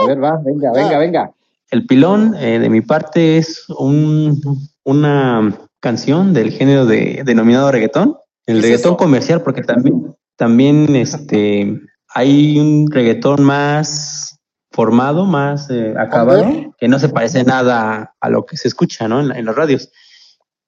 A 0.04 0.08
ver, 0.08 0.23
va, 0.23 0.39
venga, 0.43 0.71
venga, 0.71 0.97
venga. 0.97 1.32
El 1.71 1.86
pilón, 1.86 2.36
eh, 2.39 2.58
de 2.60 2.69
mi 2.69 2.80
parte, 2.82 3.38
es 3.38 3.65
un, 3.69 4.39
una 4.86 5.56
canción 5.82 6.34
del 6.34 6.52
género 6.52 6.86
de, 6.86 7.21
denominado 7.25 7.71
reggaetón. 7.71 8.15
El 8.50 8.56
¿Qué 8.56 8.60
es 8.60 8.64
reggaetón 8.64 8.94
eso? 8.94 8.98
comercial, 8.98 9.42
porque 9.44 9.62
también, 9.62 10.16
también 10.36 10.96
este, 10.96 11.80
hay 12.08 12.60
un 12.60 12.90
reggaetón 12.90 13.44
más 13.44 14.40
formado, 14.72 15.26
más 15.26 15.70
eh, 15.70 15.94
acabado, 15.98 16.74
que 16.80 16.88
no 16.88 16.98
se 16.98 17.10
parece 17.10 17.44
nada 17.44 18.16
a 18.20 18.30
lo 18.30 18.46
que 18.46 18.58
se 18.58 18.68
escucha 18.68 19.08
¿no? 19.08 19.20
en, 19.20 19.32
en 19.36 19.46
las 19.46 19.56
radios. 19.56 19.92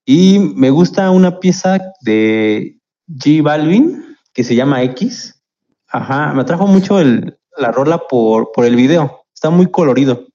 Y 0.06 0.38
me 0.56 0.70
gusta 0.70 1.10
una 1.10 1.40
pieza 1.40 1.80
de 2.02 2.78
G 3.08 3.42
Balvin 3.42 4.16
que 4.34 4.44
se 4.44 4.56
llama 4.56 4.84
X. 4.84 5.42
Ajá, 5.88 6.34
me 6.34 6.42
atrajo 6.42 6.68
mucho 6.68 7.00
el, 7.00 7.40
la 7.58 7.72
rola 7.72 7.98
por, 8.08 8.52
por 8.52 8.66
el 8.66 8.76
video. 8.76 9.24
Está 9.34 9.50
muy 9.50 9.72
colorido 9.72 10.28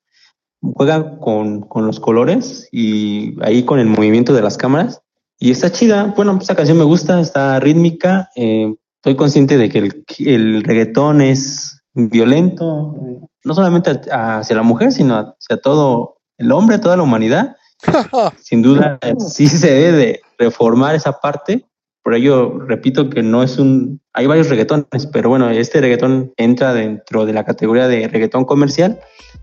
juega 0.75 1.19
con, 1.19 1.63
con 1.63 1.87
los 1.87 2.01
colores 2.01 2.69
y 2.73 3.37
ahí 3.43 3.65
con 3.65 3.79
el 3.79 3.87
movimiento 3.87 4.33
de 4.33 4.43
las 4.43 4.57
cámaras. 4.57 5.03
Y 5.39 5.51
está 5.51 5.71
chida. 5.71 6.15
Bueno, 6.17 6.39
esta 6.41 6.55
canción 6.55 6.79
me 6.79 6.85
gusta, 6.85 7.21
está 7.21 7.61
rítmica. 7.61 8.31
eh, 8.37 8.75
estoy 9.07 9.17
consciente 9.17 9.57
de 9.57 9.69
que 9.69 9.79
el, 9.79 10.05
el 10.19 10.63
reggaetón 10.65 11.21
es 11.21 11.81
violento, 11.95 12.95
eh, 12.97 13.27
no 13.45 13.55
solamente 13.55 14.01
hacia 14.11 14.57
la 14.57 14.63
mujer, 14.63 14.93
sino 14.93 15.15
hacia 15.39 15.61
todo 15.63 16.17
el 16.39 16.51
hombre, 16.53 16.79
toda 16.79 16.97
la 16.97 17.03
humanidad. 17.03 17.57
Sin 18.43 18.63
duda, 18.63 18.99
sí 19.29 19.47
se 19.47 19.71
debe 19.71 19.93
de 19.97 20.21
reformar 20.39 20.95
esa 20.95 21.13
parte. 21.13 21.65
Por 22.03 22.15
ello, 22.15 22.59
repito 22.61 23.11
que 23.11 23.23
no 23.23 23.43
es 23.43 23.59
un... 23.59 24.01
Hay 24.13 24.27
varios 24.27 24.49
reggaetones, 24.49 25.07
pero 25.13 25.29
bueno, 25.29 25.51
este 25.51 25.81
reggaetón 25.81 26.33
entra 26.37 26.73
dentro 26.73 27.27
de 27.27 27.33
la 27.33 27.45
categoría 27.45 27.89
de 27.89 28.09
reggaetón 28.09 28.45
comercial 28.45 29.01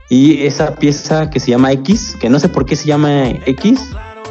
y 0.09 0.45
esa 0.45 0.75
pieza 0.75 1.29
que 1.29 1.39
se 1.39 1.51
llama 1.51 1.71
X, 1.73 2.17
que 2.19 2.29
no 2.29 2.39
sé 2.39 2.49
por 2.49 2.65
qué 2.65 2.75
se 2.75 2.87
llama 2.87 3.29
X, 3.45 3.81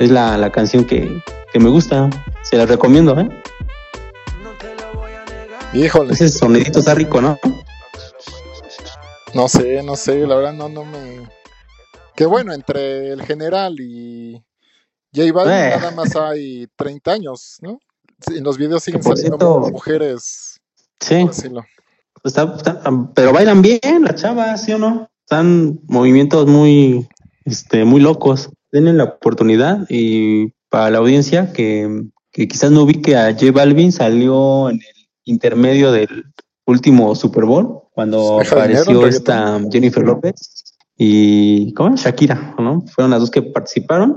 es 0.01 0.11
la, 0.11 0.37
la 0.39 0.51
canción 0.51 0.85
que, 0.85 1.23
que 1.53 1.59
me 1.59 1.69
gusta. 1.71 2.09
Se 2.43 2.57
la 2.57 2.67
recomiendo, 2.67 3.19
¿eh? 3.19 3.29
Híjole, 5.75 6.13
Ese 6.13 6.29
sonidito 6.29 6.81
está 6.81 6.95
rico, 6.95 7.21
¿no? 7.21 7.39
no 9.35 9.49
sé, 9.49 9.83
no 9.83 9.97
sé, 9.97 10.27
la 10.27 10.35
verdad 10.37 10.53
no, 10.53 10.69
no 10.69 10.85
me... 10.85 11.27
Que 12.15 12.27
bueno, 12.27 12.53
entre 12.53 13.13
el 13.13 13.23
general 13.23 13.77
y 13.81 14.43
J 15.15 15.33
Balvin 15.33 15.55
Eh. 15.55 15.71
nada 15.79 15.91
más 15.93 16.15
hay 16.17 16.69
30 16.77 17.13
años, 17.13 17.57
¿no? 17.63 17.79
En 18.31 18.45
los 18.45 18.59
videos 18.59 18.83
siguen 18.85 19.03
saliendo 19.03 19.39
cierto- 19.39 19.71
mujeres. 19.73 20.61
Sí, 21.01 21.27
está- 22.23 22.55
está- 22.57 22.83
pero 23.15 23.33
bailan 23.33 23.63
bien 23.63 23.81
las 24.03 24.17
chavas, 24.21 24.63
¿sí 24.65 24.73
o 24.75 24.79
no? 24.79 25.09
Están 25.25 25.81
movimientos 25.89 26.47
muy, 26.47 27.09
este, 27.47 27.87
muy 27.87 28.01
locos. 28.03 28.51
Denle 28.71 28.93
la 28.93 29.05
oportunidad 29.05 29.87
y 29.89 30.53
para 30.73 30.89
la 30.89 30.99
audiencia 30.99 31.53
que, 31.53 31.87
que 32.33 32.49
quizás 32.49 32.71
no 32.71 32.85
ubique 32.85 33.15
a 33.15 33.31
J 33.35 33.53
Balvin, 33.53 33.93
salió 33.93 34.71
en 34.71 34.77
el 34.77 35.09
intermedio 35.25 35.93
del 35.93 36.25
último 36.65 37.15
Super 37.15 37.45
Bowl 37.45 37.83
cuando 37.93 38.41
apareció 38.41 39.07
esta 39.07 39.61
Jennifer 39.71 40.03
López 40.03 40.75
y 40.97 41.75
¿cómo? 41.75 41.95
Shakira, 41.95 42.55
¿no? 42.59 42.87
Fueron 42.87 43.11
las 43.11 43.21
dos 43.21 43.31
que 43.31 43.43
participaron 43.43 44.17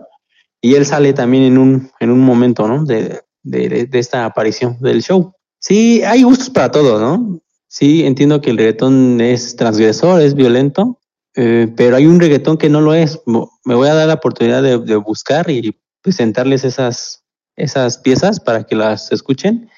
y 0.62 0.76
él 0.76 0.86
sale 0.86 1.12
también 1.12 1.44
en 1.44 1.58
un, 1.58 1.92
en 2.00 2.10
un 2.10 2.22
momento, 2.22 2.66
¿no? 2.70 2.86
De, 2.86 3.20
de, 3.44 3.88
de 3.88 4.00
esta 4.00 4.24
aparición 4.24 4.78
del 4.80 5.04
show. 5.04 5.34
Sí, 5.60 6.04
hay 6.04 6.24
gustos 6.24 6.50
para 6.50 6.72
todo, 6.72 7.02
¿no? 7.02 7.42
Sí, 7.68 8.06
entiendo 8.06 8.40
que 8.40 8.52
el 8.52 8.58
reggaetón 8.58 9.20
es 9.20 9.58
transgresor, 9.58 10.22
es 10.22 10.36
violento, 10.36 11.02
eh, 11.36 11.68
pero 11.76 11.98
hay 11.98 12.06
un 12.06 12.22
reggaetón 12.22 12.58
que 12.58 12.70
no 12.70 12.80
lo 12.80 12.94
es. 12.94 13.20
Me 13.26 13.76
voy 13.76 13.90
a 13.90 13.94
dar 13.94 14.08
la 14.08 14.14
oportunidad 14.14 14.64
de, 14.64 14.78
de 14.78 14.96
buscar 14.96 15.50
y 15.50 15.76
presentarles 16.06 16.64
esas, 16.64 17.24
esas 17.56 17.98
piezas 17.98 18.40
para 18.40 18.64
que 18.64 18.76
las 18.76 19.12
escuchen. 19.12 19.72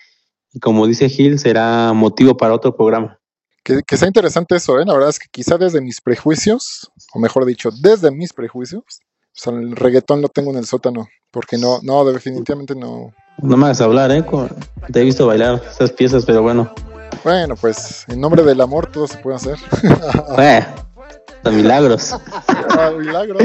Y 0.52 0.60
como 0.60 0.86
dice 0.86 1.08
Gil, 1.08 1.40
será 1.40 1.94
motivo 1.94 2.36
para 2.36 2.54
otro 2.54 2.76
programa. 2.76 3.18
Que, 3.64 3.82
que 3.82 3.96
sea 3.96 4.10
interesante 4.10 4.58
eso, 4.58 4.78
¿eh? 4.78 4.86
La 4.86 4.94
verdad 4.94 5.10
es 5.10 5.20
que 5.20 5.28
quizá 5.32 5.58
desde 5.58 5.80
mis 5.80 6.02
prejuicios, 6.02 6.92
o 7.14 7.20
mejor 7.20 7.46
dicho, 7.46 7.70
desde 7.72 8.12
mis 8.12 8.34
prejuicios, 8.34 8.84
o 8.84 9.40
sea, 9.40 9.54
el 9.54 9.74
reggaetón 9.74 10.22
lo 10.22 10.28
tengo 10.28 10.52
en 10.52 10.58
el 10.58 10.66
sótano, 10.66 11.08
porque 11.32 11.58
no, 11.58 11.80
no, 11.82 12.04
definitivamente 12.04 12.76
no. 12.76 13.14
No 13.42 13.56
me 13.56 13.66
hagas 13.66 13.80
hablar, 13.80 14.12
¿eh? 14.12 14.26
Te 14.92 15.00
he 15.00 15.04
visto 15.06 15.28
bailar 15.28 15.64
esas 15.72 15.92
piezas, 15.92 16.26
pero 16.26 16.42
bueno. 16.42 16.74
Bueno, 17.24 17.56
pues 17.56 18.04
en 18.10 18.20
nombre 18.20 18.44
del 18.44 18.60
amor 18.60 18.92
todo 18.92 19.08
se 19.08 19.18
puede 19.20 19.38
hacer. 19.38 19.58
Milagros. 21.52 22.16
Milagros. 22.98 23.42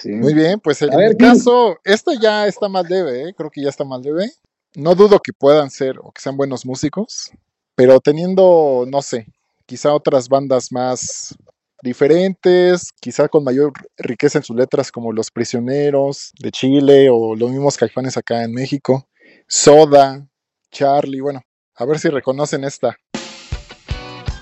Sí. 0.00 0.10
Muy 0.10 0.34
bien, 0.34 0.60
pues 0.60 0.82
en 0.82 0.90
Gil. 0.90 1.16
caso, 1.16 1.76
esta 1.84 2.12
ya 2.20 2.46
está 2.46 2.68
más 2.68 2.88
leve, 2.88 3.28
¿eh? 3.28 3.34
creo 3.36 3.50
que 3.50 3.62
ya 3.62 3.68
está 3.68 3.84
más 3.84 4.00
leve. 4.02 4.30
No 4.74 4.94
dudo 4.94 5.18
que 5.20 5.32
puedan 5.32 5.70
ser 5.70 5.98
o 5.98 6.12
que 6.12 6.20
sean 6.20 6.36
buenos 6.36 6.66
músicos, 6.66 7.30
pero 7.74 8.00
teniendo, 8.00 8.84
no 8.88 9.02
sé, 9.02 9.26
quizá 9.64 9.94
otras 9.94 10.28
bandas 10.28 10.70
más 10.70 11.34
diferentes, 11.82 12.90
quizá 13.00 13.28
con 13.28 13.44
mayor 13.44 13.72
riqueza 13.96 14.38
en 14.38 14.44
sus 14.44 14.56
letras, 14.56 14.90
como 14.92 15.12
Los 15.12 15.30
Prisioneros 15.30 16.32
de 16.38 16.50
Chile 16.50 17.08
o 17.10 17.34
los 17.34 17.50
mismos 17.50 17.76
caifanes 17.76 18.16
acá 18.16 18.44
en 18.44 18.52
México, 18.52 19.06
Soda, 19.46 20.26
Charlie, 20.70 21.20
bueno, 21.20 21.42
a 21.74 21.84
ver 21.84 21.98
si 21.98 22.08
reconocen 22.08 22.64
esta. 22.64 22.96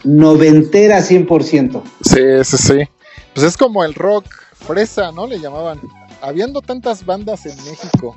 Noventera 0.05 1.01
100%. 1.01 1.83
Sí, 2.03 2.45
sí, 2.45 2.57
sí. 2.57 2.89
Pues 3.35 3.47
es 3.47 3.57
como 3.57 3.85
el 3.85 3.95
rock 3.95 4.27
fresa, 4.55 5.11
¿no? 5.13 5.27
Le 5.27 5.39
llamaban. 5.41 5.81
Habiendo 6.23 6.63
tantas 6.63 7.05
bandas 7.05 7.45
en 7.47 7.57
México 7.65 8.17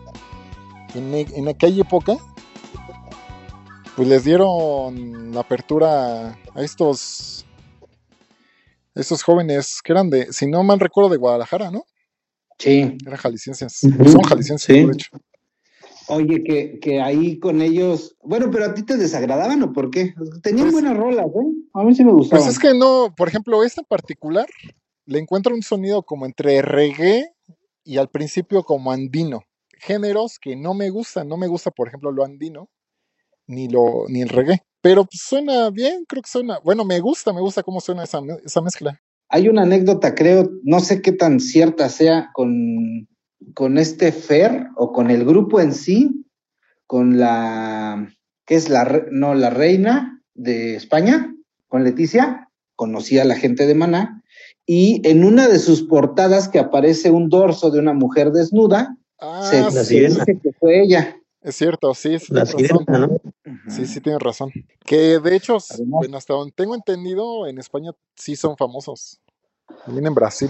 en, 0.93 1.13
e- 1.13 1.27
en 1.35 1.47
aquella 1.47 1.81
época, 1.81 2.17
pues 3.95 4.07
les 4.07 4.23
dieron 4.23 5.31
la 5.33 5.41
apertura 5.41 6.37
a 6.53 6.61
estos, 6.61 7.45
a 8.95 8.99
estos 8.99 9.23
jóvenes 9.23 9.81
que 9.83 9.91
eran 9.91 10.09
de, 10.09 10.31
si 10.31 10.45
no 10.47 10.63
mal 10.63 10.79
recuerdo, 10.79 11.09
de 11.09 11.17
Guadalajara, 11.17 11.71
¿no? 11.71 11.83
Sí. 12.59 12.97
Eran 13.05 13.17
jaliscienses. 13.17 13.73
Son 13.79 14.21
jaliscienses, 14.23 14.65
Sí. 14.67 14.85
de 14.85 14.91
hecho. 14.93 15.09
Oye, 16.09 16.41
que, 16.43 16.79
que 16.79 17.01
ahí 17.01 17.37
con 17.37 17.61
ellos. 17.61 18.15
Bueno, 18.23 18.49
pero 18.49 18.65
a 18.65 18.73
ti 18.73 18.83
te 18.83 18.95
desagradaban 18.95 19.61
o 19.63 19.73
por 19.73 19.89
qué? 19.91 20.13
Tenían 20.41 20.67
Pues- 20.67 20.73
buenas 20.73 20.95
rolas, 20.97 21.25
¿eh? 21.25 21.53
A 21.73 21.83
mí 21.83 21.93
sí 21.93 22.05
me 22.05 22.13
gustaban. 22.13 22.45
Pues 22.45 22.55
es 22.55 22.59
que 22.59 22.73
no, 22.73 23.13
por 23.17 23.27
ejemplo, 23.27 23.61
esta 23.63 23.81
en 23.81 23.85
particular 23.87 24.47
le 25.07 25.19
encuentro 25.19 25.55
un 25.55 25.63
sonido 25.63 26.03
como 26.03 26.25
entre 26.25 26.61
reggae 26.61 27.33
y 27.83 27.97
al 27.97 28.09
principio 28.09 28.63
como 28.63 28.91
andino. 28.91 29.41
Géneros 29.79 30.37
que 30.39 30.55
no 30.55 30.73
me 30.73 30.89
gustan, 30.89 31.27
no 31.29 31.37
me 31.37 31.47
gusta, 31.47 31.71
por 31.71 31.87
ejemplo, 31.87 32.11
lo 32.11 32.25
andino, 32.25 32.69
ni 33.47 33.69
lo, 33.69 34.05
ni 34.09 34.21
el 34.21 34.29
reggae. 34.29 34.63
Pero 34.81 35.07
suena 35.09 35.69
bien, 35.69 36.03
creo 36.07 36.21
que 36.21 36.29
suena. 36.29 36.59
Bueno, 36.63 36.83
me 36.83 36.99
gusta, 36.99 37.31
me 37.31 37.41
gusta 37.41 37.63
cómo 37.63 37.79
suena 37.79 38.03
esa, 38.03 38.19
esa 38.43 38.61
mezcla. 38.61 39.01
Hay 39.29 39.47
una 39.47 39.63
anécdota, 39.63 40.13
creo, 40.13 40.49
no 40.63 40.79
sé 40.79 41.01
qué 41.01 41.11
tan 41.11 41.39
cierta 41.39 41.89
sea 41.89 42.29
con, 42.33 43.07
con 43.53 43.77
este 43.77 44.11
Fer 44.11 44.67
o 44.75 44.91
con 44.91 45.09
el 45.09 45.25
grupo 45.25 45.61
en 45.61 45.73
sí, 45.73 46.25
con 46.85 47.17
la, 47.17 48.09
¿qué 48.45 48.55
es 48.55 48.69
la, 48.69 49.05
no, 49.11 49.35
la 49.35 49.49
reina 49.49 50.21
de 50.33 50.75
España, 50.75 51.33
con 51.67 51.83
Leticia, 51.83 52.49
conocí 52.75 53.19
a 53.19 53.25
la 53.25 53.35
gente 53.35 53.67
de 53.67 53.75
Maná, 53.75 54.16
y 54.67 55.01
en 55.07 55.23
una 55.23 55.47
de 55.47 55.57
sus 55.57 55.81
portadas 55.81 56.47
que 56.49 56.59
aparece 56.59 57.09
un 57.09 57.29
dorso 57.29 57.71
de 57.71 57.79
una 57.79 57.93
mujer 57.93 58.31
desnuda, 58.31 58.95
Ah, 59.19 59.41
se, 59.49 59.61
la 59.61 59.71
se 59.71 59.99
dice 60.01 60.39
que 60.43 60.51
fue 60.59 60.83
ella. 60.83 61.17
es 61.41 61.55
cierto, 61.55 61.95
sí, 61.95 62.19
sí, 62.19 62.31
La 62.31 62.45
sirena, 62.45 62.77
¿no? 62.87 63.17
Sí, 63.67 63.87
sí, 63.87 63.99
tienes 63.99 64.21
razón. 64.21 64.51
Que 64.85 65.17
de 65.19 65.35
hecho, 65.35 65.57
Además- 65.71 65.99
bueno, 66.01 66.17
hasta 66.17 66.33
donde 66.35 66.51
tengo 66.55 66.75
entendido, 66.75 67.47
en 67.47 67.57
España 67.57 67.91
sí 68.15 68.35
son 68.35 68.55
famosos. 68.57 69.19
También 69.85 70.05
en 70.05 70.13
Brasil. 70.13 70.49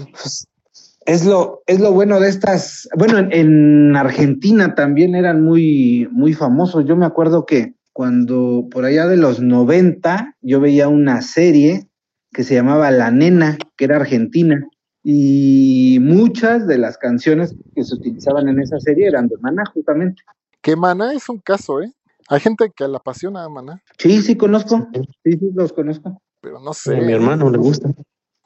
Es 1.06 1.24
lo, 1.24 1.62
es 1.66 1.80
lo 1.80 1.92
bueno 1.92 2.20
de 2.20 2.28
estas. 2.28 2.86
Bueno, 2.96 3.16
en, 3.18 3.32
en 3.32 3.96
Argentina 3.96 4.74
también 4.74 5.14
eran 5.14 5.42
muy, 5.42 6.06
muy 6.12 6.34
famosos. 6.34 6.84
Yo 6.84 6.94
me 6.96 7.06
acuerdo 7.06 7.46
que 7.46 7.72
cuando 7.94 8.68
por 8.70 8.84
allá 8.84 9.06
de 9.08 9.16
los 9.16 9.40
90 9.40 10.36
yo 10.42 10.60
veía 10.60 10.88
una 10.88 11.22
serie 11.22 11.87
que 12.32 12.44
se 12.44 12.54
llamaba 12.54 12.90
La 12.90 13.10
Nena, 13.10 13.56
que 13.76 13.84
era 13.84 13.96
argentina, 13.96 14.64
y 15.02 15.98
muchas 16.00 16.66
de 16.66 16.78
las 16.78 16.98
canciones 16.98 17.54
que 17.74 17.84
se 17.84 17.94
utilizaban 17.94 18.48
en 18.48 18.60
esa 18.60 18.78
serie 18.80 19.06
eran 19.08 19.28
de 19.28 19.36
Maná, 19.40 19.64
justamente. 19.72 20.22
Que 20.60 20.76
Maná 20.76 21.12
es 21.14 21.28
un 21.28 21.38
caso, 21.38 21.80
¿eh? 21.80 21.92
Hay 22.28 22.40
gente 22.40 22.70
que 22.76 22.86
la 22.88 22.98
apasiona 22.98 23.44
a 23.44 23.48
Maná, 23.48 23.80
Sí, 23.98 24.20
sí, 24.22 24.36
conozco. 24.36 24.86
Sí, 25.24 25.32
sí, 25.32 25.50
los 25.54 25.72
conozco. 25.72 26.20
pero 26.40 26.60
no 26.60 26.70
A 26.70 26.74
sé. 26.74 27.00
mi 27.00 27.12
hermano 27.12 27.50
le 27.50 27.58
gusta. 27.58 27.90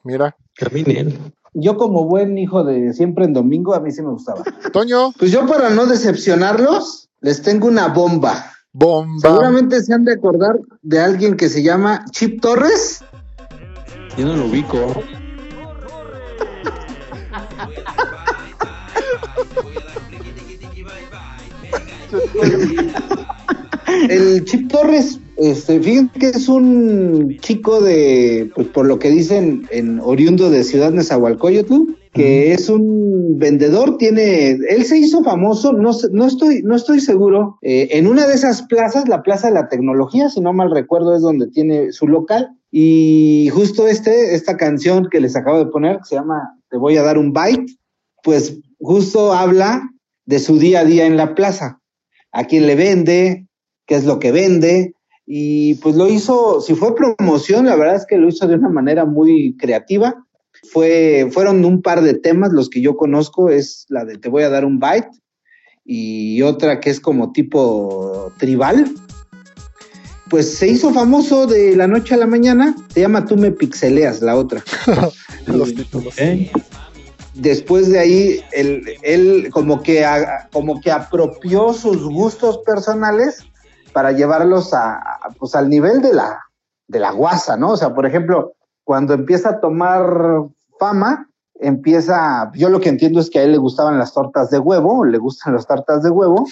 Mira, 0.05 0.37
También 0.59 0.91
él. 0.91 1.19
Yo 1.55 1.77
como 1.77 2.07
buen 2.07 2.39
hijo 2.39 2.65
de 2.65 2.93
siempre 2.95 3.25
en 3.25 3.35
domingo, 3.35 3.75
a 3.75 3.81
mí 3.81 3.91
sí 3.91 4.01
me 4.03 4.11
gustaba. 4.11 4.43
Toño, 4.73 5.13
Pues 5.19 5.31
yo 5.33 5.47
para 5.47 5.69
no 5.71 5.87
decepcionarlos, 5.87 7.11
les 7.21 7.43
tengo 7.43 7.69
una 7.69 7.89
bomba. 7.89 8.53
bomba. 8.73 9.19
Seguramente 9.21 9.83
se 9.83 9.93
han 9.93 10.05
de 10.05 10.13
acordar 10.15 10.59
de 10.83 11.01
alguien 11.01 11.37
que 11.37 11.49
se 11.49 11.63
llama 11.63 12.05
Chip 12.11 12.41
Torres. 12.41 13.05
Yo 14.17 14.27
no 14.27 14.37
lo 14.37 14.47
ubico. 14.47 15.03
El 24.09 24.45
Chip 24.45 24.71
Torres, 24.71 25.19
este, 25.37 25.81
fíjense 25.81 26.19
que 26.19 26.29
es 26.29 26.49
un 26.49 27.37
chico 27.41 27.81
de, 27.81 28.51
pues 28.55 28.69
por 28.69 28.87
lo 28.87 28.99
que 28.99 29.11
dicen, 29.11 29.67
en 29.71 30.01
oriundo 30.01 30.51
de 30.51 30.65
Ciudad 30.65 30.93
Nezahualcóyotl, 30.93 31.95
que 32.13 32.53
es 32.53 32.69
un 32.69 33.39
vendedor, 33.39 33.97
tiene, 33.97 34.51
él 34.51 34.85
se 34.85 34.99
hizo 34.99 35.25
famoso, 35.25 35.73
no, 35.73 35.93
no 36.11 36.27
estoy, 36.27 36.63
no 36.63 36.77
estoy 36.77 37.01
seguro, 37.01 37.59
eh, 37.63 37.89
en 37.93 38.07
una 38.07 38.27
de 38.27 38.35
esas 38.35 38.63
plazas, 38.63 39.09
la 39.09 39.23
Plaza 39.23 39.49
de 39.49 39.55
la 39.55 39.69
Tecnología, 39.69 40.29
si 40.29 40.41
no 40.41 40.53
mal 40.53 40.71
recuerdo, 40.71 41.15
es 41.15 41.23
donde 41.23 41.47
tiene 41.47 41.93
su 41.93 42.07
local, 42.07 42.51
y 42.75 43.51
justo 43.51 43.87
este, 43.87 44.35
esta 44.35 44.57
canción 44.57 45.09
que 45.11 45.21
les 45.21 45.37
acabo 45.37 45.59
de 45.59 45.71
poner, 45.71 45.99
que 45.99 46.05
se 46.05 46.15
llama 46.15 46.59
Te 46.71 46.79
voy 46.79 46.97
a 46.97 47.03
dar 47.03 47.19
un 47.19 47.35
bite, 47.35 47.77
pues 48.23 48.59
justo 48.81 49.35
habla 49.35 49.91
de 50.25 50.39
su 50.39 50.59
día 50.59 50.81
a 50.81 50.85
día 50.85 51.05
en 51.05 51.19
la 51.19 51.35
plaza, 51.35 51.81
a 52.33 52.45
quién 52.45 52.67
le 52.67 52.75
vende, 52.75 53.47
qué 53.87 53.97
es 53.97 54.07
lo 54.07 54.19
que 54.19 54.33
vende, 54.33 54.95
y 55.27 55.75
pues 55.77 55.97
lo 55.97 56.09
hizo, 56.09 56.63
si 56.63 56.75
fue 56.75 56.95
promoción, 56.95 57.67
la 57.67 57.77
verdad 57.77 57.97
es 57.97 58.07
que 58.07 58.17
lo 58.17 58.29
hizo 58.29 58.49
de 58.49 58.55
una 58.55 58.71
manera 58.71 59.05
muy 59.05 59.55
creativa. 59.59 60.27
Fue, 60.71 61.29
fueron 61.31 61.65
un 61.65 61.83
par 61.83 62.03
de 62.03 62.15
temas, 62.15 62.53
los 62.53 62.71
que 62.71 62.81
yo 62.81 62.97
conozco 62.97 63.51
es 63.51 63.85
la 63.89 64.05
de 64.05 64.17
Te 64.17 64.29
voy 64.29 64.45
a 64.45 64.49
dar 64.49 64.65
un 64.65 64.81
bite 64.81 65.11
y 65.85 66.41
otra 66.43 66.81
que 66.81 66.91
es 66.91 67.01
como 67.01 67.33
tipo 67.33 68.33
tribal. 68.39 68.87
Pues 70.33 70.57
se 70.57 70.67
hizo 70.67 70.95
famoso 70.95 71.47
de 71.47 71.77
la 71.77 71.87
noche 71.87 72.15
a 72.15 72.17
la 72.17 72.27
mañana, 72.27 72.75
se 72.89 73.01
llama 73.01 73.27
Tú 73.27 73.37
me 73.37 73.51
pixeleas, 73.51 74.23
la 74.23 74.35
otra. 74.35 74.65
Los 75.47 75.75
títulos. 75.75 76.15
¿Eh? 76.19 76.51
después 77.35 77.91
de 77.91 77.99
ahí, 77.99 78.41
él, 78.53 78.83
él 79.03 79.51
como, 79.53 79.83
que 79.83 80.05
a- 80.07 80.49
como 80.51 80.81
que 80.81 80.91
apropió 80.91 81.75
sus 81.75 82.03
gustos 82.05 82.59
personales 82.65 83.45
para 83.93 84.13
llevarlos 84.13 84.73
a, 84.73 84.95
a, 84.95 85.31
pues, 85.39 85.55
al 85.55 85.69
nivel 85.69 86.01
de 86.01 86.15
la, 86.15 86.41
de 86.89 86.99
la 86.99 87.11
guasa, 87.13 87.59
¿no? 87.59 87.73
O 87.73 87.77
sea, 87.77 87.95
por 87.95 88.07
ejemplo, 88.07 88.55
cuando 88.85 89.13
empieza 89.13 89.51
a 89.51 89.61
tomar 89.61 90.03
fama, 90.79 91.29
empieza, 91.63 92.51
yo 92.55 92.69
lo 92.69 92.81
que 92.81 92.89
entiendo 92.89 93.21
es 93.21 93.31
que 93.31 93.39
a 93.39 93.43
él 93.43 93.53
le 93.53 93.59
gustaban 93.59 93.99
las 93.99 94.13
tortas 94.13 94.51
de 94.51 94.59
huevo, 94.59 95.05
le 95.05 95.19
gustan 95.19 95.55
las 95.55 95.67
tortas 95.67 96.03
de 96.03 96.11
huevo, 96.11 96.47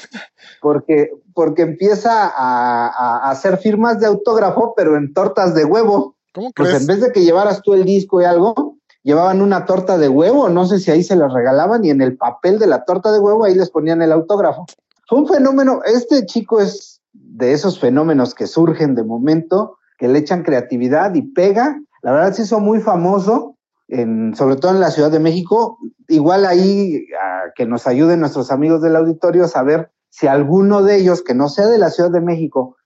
porque, 0.61 1.11
porque 1.35 1.63
empieza 1.63 2.33
a, 2.35 3.31
hacer 3.31 3.59
firmas 3.59 4.01
de 4.01 4.07
autógrafo, 4.07 4.75
pero 4.77 4.97
en 4.97 5.13
tortas 5.13 5.55
de 5.55 5.65
huevo. 5.65 6.17
¿Cómo 6.35 6.51
Pues 6.55 6.81
en 6.81 6.87
vez 6.87 7.01
de 7.01 7.13
que 7.13 7.25
llevaras 7.25 7.61
tú 7.63 7.75
el 7.75 7.85
disco 7.85 8.21
y 8.21 8.25
algo, 8.25 8.77
llevaban 9.03 9.43
una 9.43 9.65
torta 9.65 9.99
de 9.99 10.09
huevo, 10.09 10.49
no 10.49 10.67
sé 10.67 10.79
si 10.79 10.91
ahí 10.91 11.03
se 11.03 11.17
las 11.17 11.33
regalaban 11.33 11.85
y 11.85 11.91
en 11.91 12.03
el 12.03 12.17
papel 12.17 12.59
de 12.59 12.67
la 12.67 12.85
torta 12.85 13.13
de 13.13 13.19
huevo 13.19 13.45
ahí 13.45 13.55
les 13.55 13.71
ponían 13.71 14.03
el 14.03 14.13
autógrafo. 14.13 14.67
Fue 15.09 15.19
un 15.19 15.27
fenómeno, 15.27 15.81
este 15.85 16.25
chico 16.27 16.61
es 16.61 17.01
de 17.13 17.53
esos 17.53 17.81
fenómenos 17.81 18.35
que 18.35 18.47
surgen 18.47 18.95
de 18.95 19.03
momento, 19.03 19.79
que 19.99 20.09
le 20.09 20.19
echan 20.19 20.43
creatividad 20.43 21.15
y 21.15 21.23
pega. 21.23 21.81
La 22.03 22.13
verdad 22.13 22.33
se 22.33 22.43
hizo 22.43 22.61
muy 22.61 22.81
famoso, 22.81 23.57
en, 23.91 24.35
sobre 24.35 24.57
todo 24.57 24.73
en 24.73 24.81
la 24.81 24.91
Ciudad 24.91 25.11
de 25.11 25.21
México. 25.21 25.79
Igual 26.09 26.47
ahí 26.47 27.07
a 27.21 27.53
que 27.55 27.67
nos 27.67 27.87
ayuden 27.87 28.21
nuestros 28.21 28.51
amigos 28.51 28.81
del 28.83 28.97
auditorio 28.97 29.45
a 29.45 29.49
saber 29.49 29.91
si 30.09 30.27
alguno 30.27 30.83
de 30.83 30.97
ellos, 30.97 31.23
que 31.23 31.35
no 31.35 31.49
sea 31.49 31.67
de 31.67 31.79
la 31.79 31.91
Ciudad 31.91 32.11
de 32.11 32.21
México, 32.21 32.77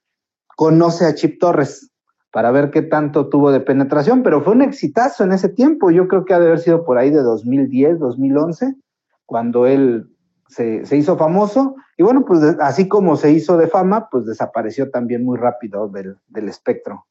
conoce 0.57 1.07
a 1.07 1.15
Chip 1.15 1.39
Torres 1.41 1.91
para 2.31 2.51
ver 2.51 2.71
qué 2.71 2.83
tanto 2.83 3.29
tuvo 3.29 3.53
de 3.53 3.61
penetración, 3.61 4.23
pero 4.23 4.43
fue 4.43 4.55
un 4.55 4.63
exitazo 4.63 5.23
en 5.25 5.33
ese 5.33 5.49
tiempo. 5.49 5.91
Yo 5.91 6.09
creo 6.09 6.25
que 6.25 6.35
ha 6.35 6.41
de 6.41 6.47
haber 6.47 6.59
sido 6.59 6.85
por 6.85 6.99
ahí 6.99 7.11
de 7.11 7.23
2010, 7.23 7.99
2011, 8.01 8.75
cuando 9.25 9.67
él 9.67 10.09
se, 10.49 10.85
se 10.85 10.97
hizo 10.97 11.17
famoso. 11.17 11.77
Y 11.97 12.03
bueno, 12.03 12.25
pues 12.27 12.41
de- 12.41 12.57
así 12.61 12.89
como 12.89 13.17
se 13.17 13.31
hizo 13.31 13.57
de 13.57 13.69
fama, 13.69 14.09
pues 14.11 14.27
desapareció 14.27 14.91
también 14.91 15.25
muy 15.25 15.39
rápido 15.39 15.89
del, 15.89 16.17
del 16.29 16.49
espectro. 16.49 17.07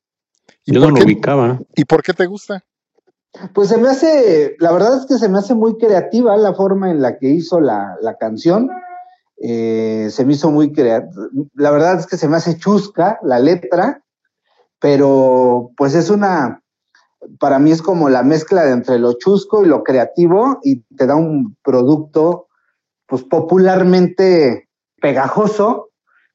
¿Y 0.66 0.74
Yo 0.74 0.82
no 0.82 0.90
lo 0.90 1.04
ubicaba. 1.06 1.60
¿Y 1.76 1.86
por 1.86 2.04
qué 2.04 2.14
te 2.14 2.26
gusta? 2.26 2.64
Pues 3.54 3.70
se 3.70 3.78
me 3.78 3.90
hace, 3.90 4.56
la 4.60 4.72
verdad 4.72 4.98
es 4.98 5.08
que 5.08 5.18
se 5.18 5.28
me 5.28 5.40
hace 5.40 5.56
muy 5.56 5.78
creativa 5.78 6.38
la 6.38 6.54
forma 6.54 6.92
en 6.92 7.02
la 7.02 7.18
que 7.18 7.30
hizo 7.30 7.60
la, 7.60 7.98
la 8.02 8.16
canción. 8.18 8.70
Eh, 9.42 10.08
se 10.12 10.24
me 10.24 10.34
hizo 10.34 10.52
muy 10.52 10.72
creativa. 10.72 11.28
La 11.56 11.72
verdad 11.72 12.00
es 12.00 12.06
que 12.06 12.18
se 12.18 12.28
me 12.28 12.38
hace 12.38 12.58
chusca 12.58 13.20
la 13.24 13.40
letra, 13.40 14.04
pero 14.80 15.72
pues 15.76 15.96
es 15.96 16.12
una, 16.12 16.62
para 17.40 17.58
mí 17.58 17.72
es 17.72 17.82
como 17.82 18.08
la 18.08 18.22
mezcla 18.22 18.64
de 18.64 18.72
entre 18.72 19.00
lo 19.00 19.14
chusco 19.14 19.66
y 19.66 19.68
lo 19.68 19.84
creativo 19.84 20.60
y 20.64 20.82
te 20.96 21.08
da 21.08 21.16
un 21.16 21.58
producto 21.64 22.48
pues 23.08 23.24
popularmente 23.24 24.70
pegajoso, 25.02 25.90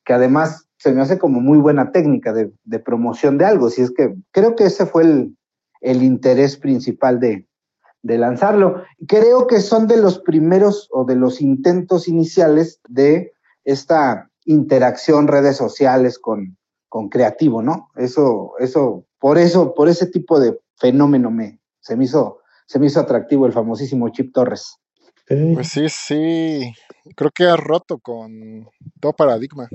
que 0.04 0.14
además 0.14 0.66
se 0.78 0.92
me 0.92 1.00
hace 1.00 1.18
como 1.18 1.40
muy 1.40 1.58
buena 1.58 1.92
técnica 1.92 2.32
de, 2.32 2.52
de 2.64 2.78
promoción 2.80 3.38
de 3.38 3.44
algo. 3.44 3.70
Si 3.70 3.82
es 3.82 3.92
que 3.92 4.14
creo 4.32 4.56
que 4.56 4.64
ese 4.64 4.84
fue 4.84 5.04
el, 5.04 5.37
el 5.80 6.02
interés 6.02 6.56
principal 6.56 7.20
de, 7.20 7.46
de 8.02 8.18
lanzarlo. 8.18 8.82
Creo 9.06 9.46
que 9.46 9.60
son 9.60 9.86
de 9.86 9.96
los 9.96 10.18
primeros 10.20 10.88
o 10.92 11.04
de 11.04 11.16
los 11.16 11.40
intentos 11.40 12.08
iniciales 12.08 12.80
de 12.88 13.32
esta 13.64 14.30
interacción 14.44 15.28
redes 15.28 15.56
sociales 15.56 16.18
con, 16.18 16.56
con 16.88 17.08
creativo, 17.08 17.62
¿no? 17.62 17.88
Eso, 17.96 18.52
eso, 18.58 19.04
por 19.18 19.38
eso, 19.38 19.74
por 19.74 19.88
ese 19.88 20.06
tipo 20.06 20.40
de 20.40 20.58
fenómeno 20.76 21.30
me, 21.30 21.60
se 21.80 21.96
me 21.96 22.04
hizo, 22.04 22.38
se 22.66 22.78
me 22.78 22.86
hizo 22.86 23.00
atractivo 23.00 23.46
el 23.46 23.52
famosísimo 23.52 24.08
Chip 24.08 24.32
Torres. 24.32 24.78
Pues 25.26 25.68
sí, 25.68 25.88
sí. 25.90 26.72
Creo 27.14 27.30
que 27.30 27.44
ha 27.44 27.56
roto 27.56 27.98
con 27.98 28.66
todo 28.98 29.12
paradigma. 29.12 29.68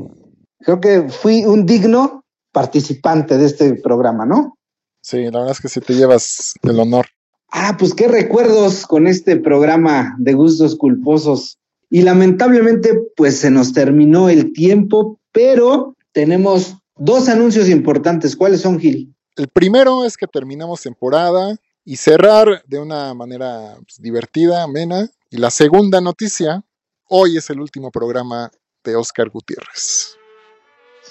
Creo 0.59 0.79
que 0.79 1.09
fui 1.09 1.45
un 1.45 1.65
digno 1.65 2.25
participante 2.51 3.37
de 3.37 3.45
este 3.45 3.75
programa, 3.75 4.25
¿no? 4.25 4.57
Sí, 5.03 5.17
la 5.25 5.39
verdad 5.39 5.51
es 5.51 5.59
que 5.59 5.67
sí 5.67 5.81
te 5.81 5.93
llevas 5.95 6.53
el 6.63 6.79
honor. 6.79 7.07
Ah, 7.51 7.75
pues 7.77 7.93
qué 7.93 8.07
recuerdos 8.07 8.87
con 8.87 9.05
este 9.05 9.35
programa 9.35 10.15
de 10.17 10.33
gustos 10.33 10.77
culposos. 10.77 11.59
Y 11.89 12.03
lamentablemente, 12.03 12.97
pues 13.17 13.37
se 13.37 13.51
nos 13.51 13.73
terminó 13.73 14.29
el 14.29 14.53
tiempo, 14.53 15.19
pero 15.33 15.95
tenemos 16.13 16.77
dos 16.95 17.27
anuncios 17.27 17.67
importantes. 17.67 18.37
¿Cuáles 18.37 18.61
son, 18.61 18.79
Gil? 18.79 19.13
El 19.35 19.49
primero 19.49 20.05
es 20.05 20.15
que 20.15 20.25
terminamos 20.25 20.81
temporada 20.81 21.57
y 21.83 21.97
cerrar 21.97 22.63
de 22.65 22.79
una 22.79 23.13
manera 23.13 23.75
pues, 23.75 23.99
divertida, 23.99 24.63
amena. 24.63 25.09
Y 25.29 25.37
la 25.37 25.51
segunda 25.51 25.99
noticia, 25.99 26.63
hoy 27.09 27.37
es 27.37 27.49
el 27.49 27.59
último 27.59 27.91
programa 27.91 28.49
de 28.85 28.95
Oscar 28.95 29.29
Gutiérrez. 29.29 30.15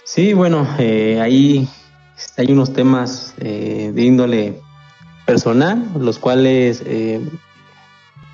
Sí, 0.05 0.33
bueno, 0.33 0.67
eh, 0.79 1.21
ahí 1.21 1.69
hay 2.37 2.53
unos 2.53 2.73
temas 2.73 3.35
eh, 3.39 3.91
de 3.95 4.03
índole 4.03 4.55
personal, 5.27 5.87
los 5.99 6.19
cuales 6.19 6.83
eh, 6.87 7.21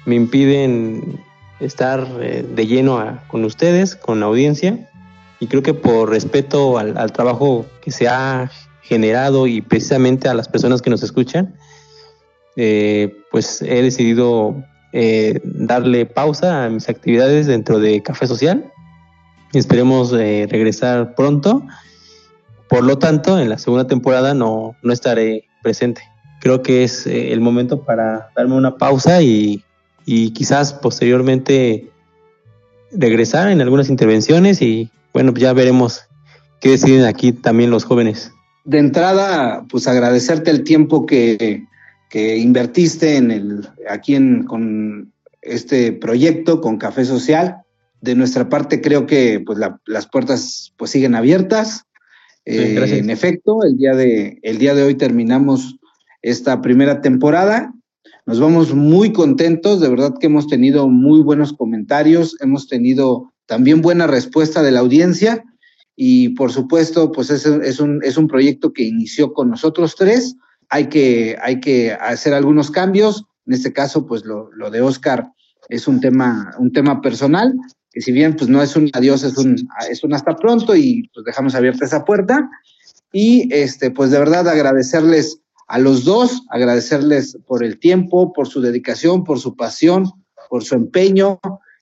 me 0.06 0.14
impiden 0.14 1.20
estar 1.60 2.06
eh, 2.20 2.46
de 2.54 2.66
lleno 2.66 2.98
a- 2.98 3.22
con 3.28 3.44
ustedes, 3.44 3.96
con 3.96 4.20
la 4.20 4.26
audiencia, 4.26 4.88
y 5.40 5.46
creo 5.46 5.62
que 5.62 5.74
por 5.74 6.10
respeto 6.10 6.78
al, 6.78 6.96
al 6.96 7.12
trabajo 7.12 7.66
que 7.82 7.90
se 7.90 8.08
ha 8.08 8.50
generado 8.82 9.46
y 9.46 9.60
precisamente 9.60 10.28
a 10.28 10.34
las 10.34 10.48
personas 10.48 10.82
que 10.82 10.90
nos 10.90 11.02
escuchan, 11.02 11.54
eh, 12.56 13.14
pues 13.30 13.62
he 13.62 13.82
decidido 13.82 14.56
darle 15.44 16.06
pausa 16.06 16.64
a 16.64 16.68
mis 16.70 16.88
actividades 16.88 17.46
dentro 17.46 17.78
de 17.78 18.02
Café 18.02 18.26
Social. 18.26 18.64
Esperemos 19.52 20.10
regresar 20.12 21.14
pronto. 21.14 21.62
Por 22.68 22.84
lo 22.84 22.98
tanto, 22.98 23.38
en 23.38 23.48
la 23.48 23.58
segunda 23.58 23.86
temporada 23.86 24.34
no, 24.34 24.76
no 24.82 24.92
estaré 24.92 25.44
presente. 25.62 26.02
Creo 26.40 26.62
que 26.62 26.84
es 26.84 27.06
eh, 27.06 27.32
el 27.32 27.40
momento 27.40 27.82
para 27.82 28.30
darme 28.36 28.54
una 28.54 28.76
pausa 28.76 29.22
y, 29.22 29.64
y 30.04 30.30
quizás 30.32 30.72
posteriormente 30.74 31.90
regresar 32.92 33.48
en 33.48 33.60
algunas 33.60 33.88
intervenciones 33.88 34.62
y 34.62 34.90
bueno, 35.12 35.32
ya 35.34 35.52
veremos 35.52 36.08
¿Qué 36.60 36.70
deciden 36.70 37.04
aquí 37.04 37.32
también 37.32 37.70
los 37.70 37.84
jóvenes? 37.84 38.32
De 38.64 38.78
entrada, 38.78 39.64
pues 39.70 39.86
agradecerte 39.86 40.50
el 40.50 40.64
tiempo 40.64 41.06
que, 41.06 41.66
que 42.10 42.36
invertiste 42.36 43.16
en 43.16 43.30
el, 43.30 43.68
aquí 43.88 44.14
en, 44.14 44.44
con 44.44 45.12
este 45.40 45.92
proyecto, 45.92 46.60
con 46.60 46.78
Café 46.78 47.04
Social. 47.04 47.62
De 48.00 48.14
nuestra 48.14 48.48
parte, 48.48 48.80
creo 48.80 49.06
que 49.06 49.40
pues, 49.40 49.58
la, 49.58 49.80
las 49.86 50.06
puertas 50.06 50.72
pues, 50.76 50.90
siguen 50.90 51.14
abiertas. 51.14 51.84
Eh, 52.50 52.98
en 52.98 53.10
efecto, 53.10 53.62
el 53.62 53.76
día, 53.76 53.94
de, 53.94 54.38
el 54.42 54.56
día 54.56 54.74
de 54.74 54.82
hoy 54.82 54.94
terminamos 54.94 55.76
esta 56.22 56.62
primera 56.62 57.02
temporada. 57.02 57.74
Nos 58.24 58.40
vamos 58.40 58.74
muy 58.74 59.12
contentos, 59.12 59.80
de 59.80 59.90
verdad 59.90 60.14
que 60.18 60.28
hemos 60.28 60.46
tenido 60.46 60.88
muy 60.88 61.20
buenos 61.20 61.52
comentarios, 61.52 62.36
hemos 62.40 62.66
tenido 62.66 63.34
también 63.44 63.82
buena 63.82 64.06
respuesta 64.06 64.62
de 64.62 64.70
la 64.70 64.80
audiencia 64.80 65.44
y 65.94 66.30
por 66.30 66.50
supuesto, 66.50 67.12
pues 67.12 67.28
es, 67.28 67.44
es, 67.44 67.80
un, 67.80 68.00
es 68.02 68.16
un 68.16 68.28
proyecto 68.28 68.72
que 68.72 68.84
inició 68.84 69.34
con 69.34 69.50
nosotros 69.50 69.94
tres. 69.94 70.36
Hay 70.70 70.88
que, 70.88 71.36
hay 71.42 71.60
que 71.60 71.92
hacer 71.92 72.32
algunos 72.32 72.70
cambios. 72.70 73.24
En 73.46 73.52
este 73.52 73.74
caso, 73.74 74.06
pues 74.06 74.24
lo, 74.24 74.50
lo 74.52 74.70
de 74.70 74.80
Oscar 74.80 75.32
es 75.68 75.86
un 75.86 76.00
tema, 76.00 76.54
un 76.58 76.72
tema 76.72 77.02
personal, 77.02 77.54
que 77.90 78.00
si 78.00 78.12
bien 78.12 78.36
pues 78.36 78.48
no 78.48 78.62
es 78.62 78.76
un 78.76 78.90
adiós, 78.92 79.22
es 79.24 79.36
un, 79.38 79.56
es 79.90 80.04
un 80.04 80.14
hasta 80.14 80.36
pronto 80.36 80.76
y 80.76 81.08
pues 81.14 81.24
dejamos 81.24 81.54
abierta 81.54 81.84
esa 81.84 82.04
puerta. 82.04 82.48
Y 83.12 83.52
este, 83.54 83.90
pues 83.90 84.10
de 84.10 84.18
verdad 84.18 84.48
agradecerles 84.48 85.40
a 85.66 85.78
los 85.78 86.04
dos, 86.04 86.42
agradecerles 86.50 87.38
por 87.46 87.62
el 87.62 87.78
tiempo, 87.78 88.32
por 88.32 88.48
su 88.48 88.60
dedicación, 88.60 89.24
por 89.24 89.38
su 89.38 89.56
pasión, 89.56 90.04
por 90.48 90.64
su 90.64 90.74
empeño 90.74 91.38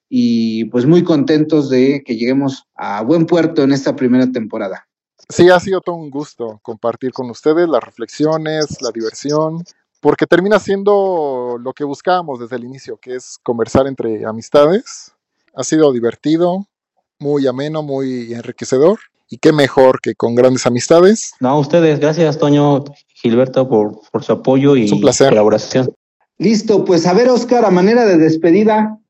y 0.08 0.64
pues 0.66 0.86
muy 0.86 1.02
contentos 1.02 1.70
de 1.70 2.02
que 2.04 2.16
lleguemos 2.16 2.64
a 2.76 3.02
buen 3.02 3.26
puerto 3.26 3.62
en 3.62 3.72
esta 3.72 3.96
primera 3.96 4.30
temporada. 4.30 4.86
Sí, 5.28 5.50
ha 5.50 5.58
sido 5.58 5.80
todo 5.80 5.96
un 5.96 6.10
gusto 6.10 6.60
compartir 6.62 7.12
con 7.12 7.28
ustedes 7.30 7.68
las 7.68 7.82
reflexiones, 7.82 8.80
la 8.80 8.92
diversión, 8.92 9.64
porque 10.00 10.26
termina 10.26 10.60
siendo 10.60 11.58
lo 11.60 11.72
que 11.72 11.82
buscábamos 11.82 12.38
desde 12.38 12.56
el 12.56 12.64
inicio, 12.64 12.96
que 12.98 13.16
es 13.16 13.38
conversar 13.42 13.88
entre 13.88 14.24
amistades. 14.24 15.15
Ha 15.56 15.64
sido 15.64 15.92
divertido, 15.92 16.66
muy 17.18 17.46
ameno, 17.46 17.82
muy 17.82 18.32
enriquecedor. 18.34 18.98
Y 19.28 19.38
qué 19.38 19.52
mejor 19.52 20.00
que 20.00 20.14
con 20.14 20.36
grandes 20.36 20.66
amistades. 20.66 21.32
No, 21.40 21.48
a 21.48 21.58
ustedes, 21.58 21.98
gracias 21.98 22.38
Toño, 22.38 22.84
Gilberto, 23.08 23.68
por, 23.68 23.98
por 24.12 24.22
su 24.22 24.32
apoyo 24.32 24.76
y 24.76 24.88
colaboración. 24.88 25.92
Listo, 26.38 26.84
pues 26.84 27.06
a 27.06 27.14
ver, 27.14 27.28
Oscar, 27.28 27.64
a 27.64 27.70
manera 27.70 28.04
de 28.04 28.18
despedida, 28.18 29.00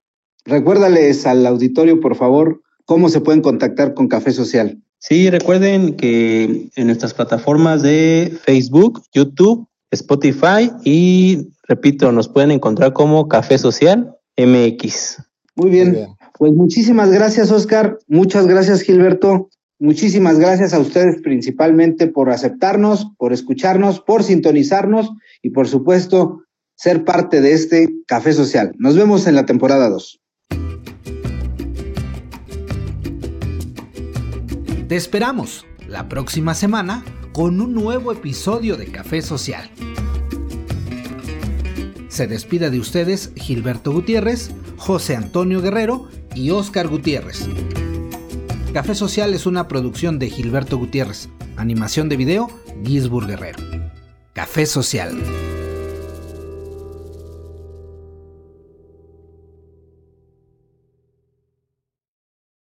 recuérdales 0.45 1.27
al 1.27 1.45
auditorio, 1.45 2.01
por 2.01 2.17
favor, 2.17 2.63
cómo 2.87 3.11
se 3.11 3.21
pueden 3.21 3.43
contactar 3.43 3.93
con 3.93 4.09
Café 4.09 4.33
Social. 4.33 4.81
Sí, 4.99 5.29
recuerden 5.29 5.97
que 5.97 6.71
en 6.75 6.87
nuestras 6.87 7.13
plataformas 7.13 7.83
de 7.83 8.39
Facebook, 8.45 9.03
YouTube, 9.13 9.69
Spotify 9.91 10.71
y, 10.85 11.49
repito, 11.65 12.11
nos 12.13 12.29
pueden 12.29 12.53
encontrar 12.53 12.93
como 12.93 13.29
Café 13.29 13.59
Social 13.59 14.17
MX. 14.39 15.23
Muy 15.57 15.71
bien. 15.71 15.89
Muy 15.89 15.97
bien. 15.97 16.16
Pues 16.39 16.53
muchísimas 16.53 17.11
gracias, 17.11 17.51
Oscar. 17.51 17.99
Muchas 18.09 18.47
gracias, 18.47 18.83
Gilberto. 18.83 19.49
Muchísimas 19.79 20.39
gracias 20.39 20.73
a 20.73 20.79
ustedes 20.79 21.21
principalmente 21.23 22.07
por 22.07 22.31
aceptarnos, 22.31 23.13
por 23.19 23.33
escucharnos, 23.33 24.01
por 24.01 24.23
sintonizarnos 24.23 25.11
y 25.43 25.51
por 25.51 25.69
supuesto 25.69 26.43
ser 26.77 27.05
parte 27.05 27.41
de 27.41 27.53
este 27.53 27.89
Café 28.07 28.33
Social. 28.33 28.73
Nos 28.79 28.97
vemos 28.97 29.27
en 29.27 29.35
la 29.35 29.47
temporada 29.47 29.89
2. 29.91 30.21
Te 34.89 34.97
esperamos 34.97 35.67
la 35.89 36.09
próxima 36.09 36.55
semana 36.55 37.05
con 37.33 37.61
un 37.61 37.75
nuevo 37.75 38.13
episodio 38.13 38.77
de 38.77 38.87
Café 38.87 39.21
Social. 39.21 39.71
Se 42.09 42.27
despide 42.27 42.71
de 42.71 42.79
ustedes 42.79 43.33
Gilberto 43.37 43.93
Gutiérrez, 43.93 44.51
José 44.77 45.17
Antonio 45.17 45.61
Guerrero 45.61 46.09
y 46.35 46.51
Óscar 46.51 46.89
Gutiérrez. 46.89 47.49
Café 48.73 48.95
Social 48.95 49.35
es 49.35 49.47
una 49.47 49.69
producción 49.69 50.19
de 50.19 50.29
Gilberto 50.29 50.77
Gutiérrez. 50.77 51.29
Animación 51.57 52.09
de 52.09 52.17
video, 52.17 52.51
Gisburg 52.85 53.27
Guerrero. 53.27 53.59
Café 54.35 54.67
Social. 54.67 55.17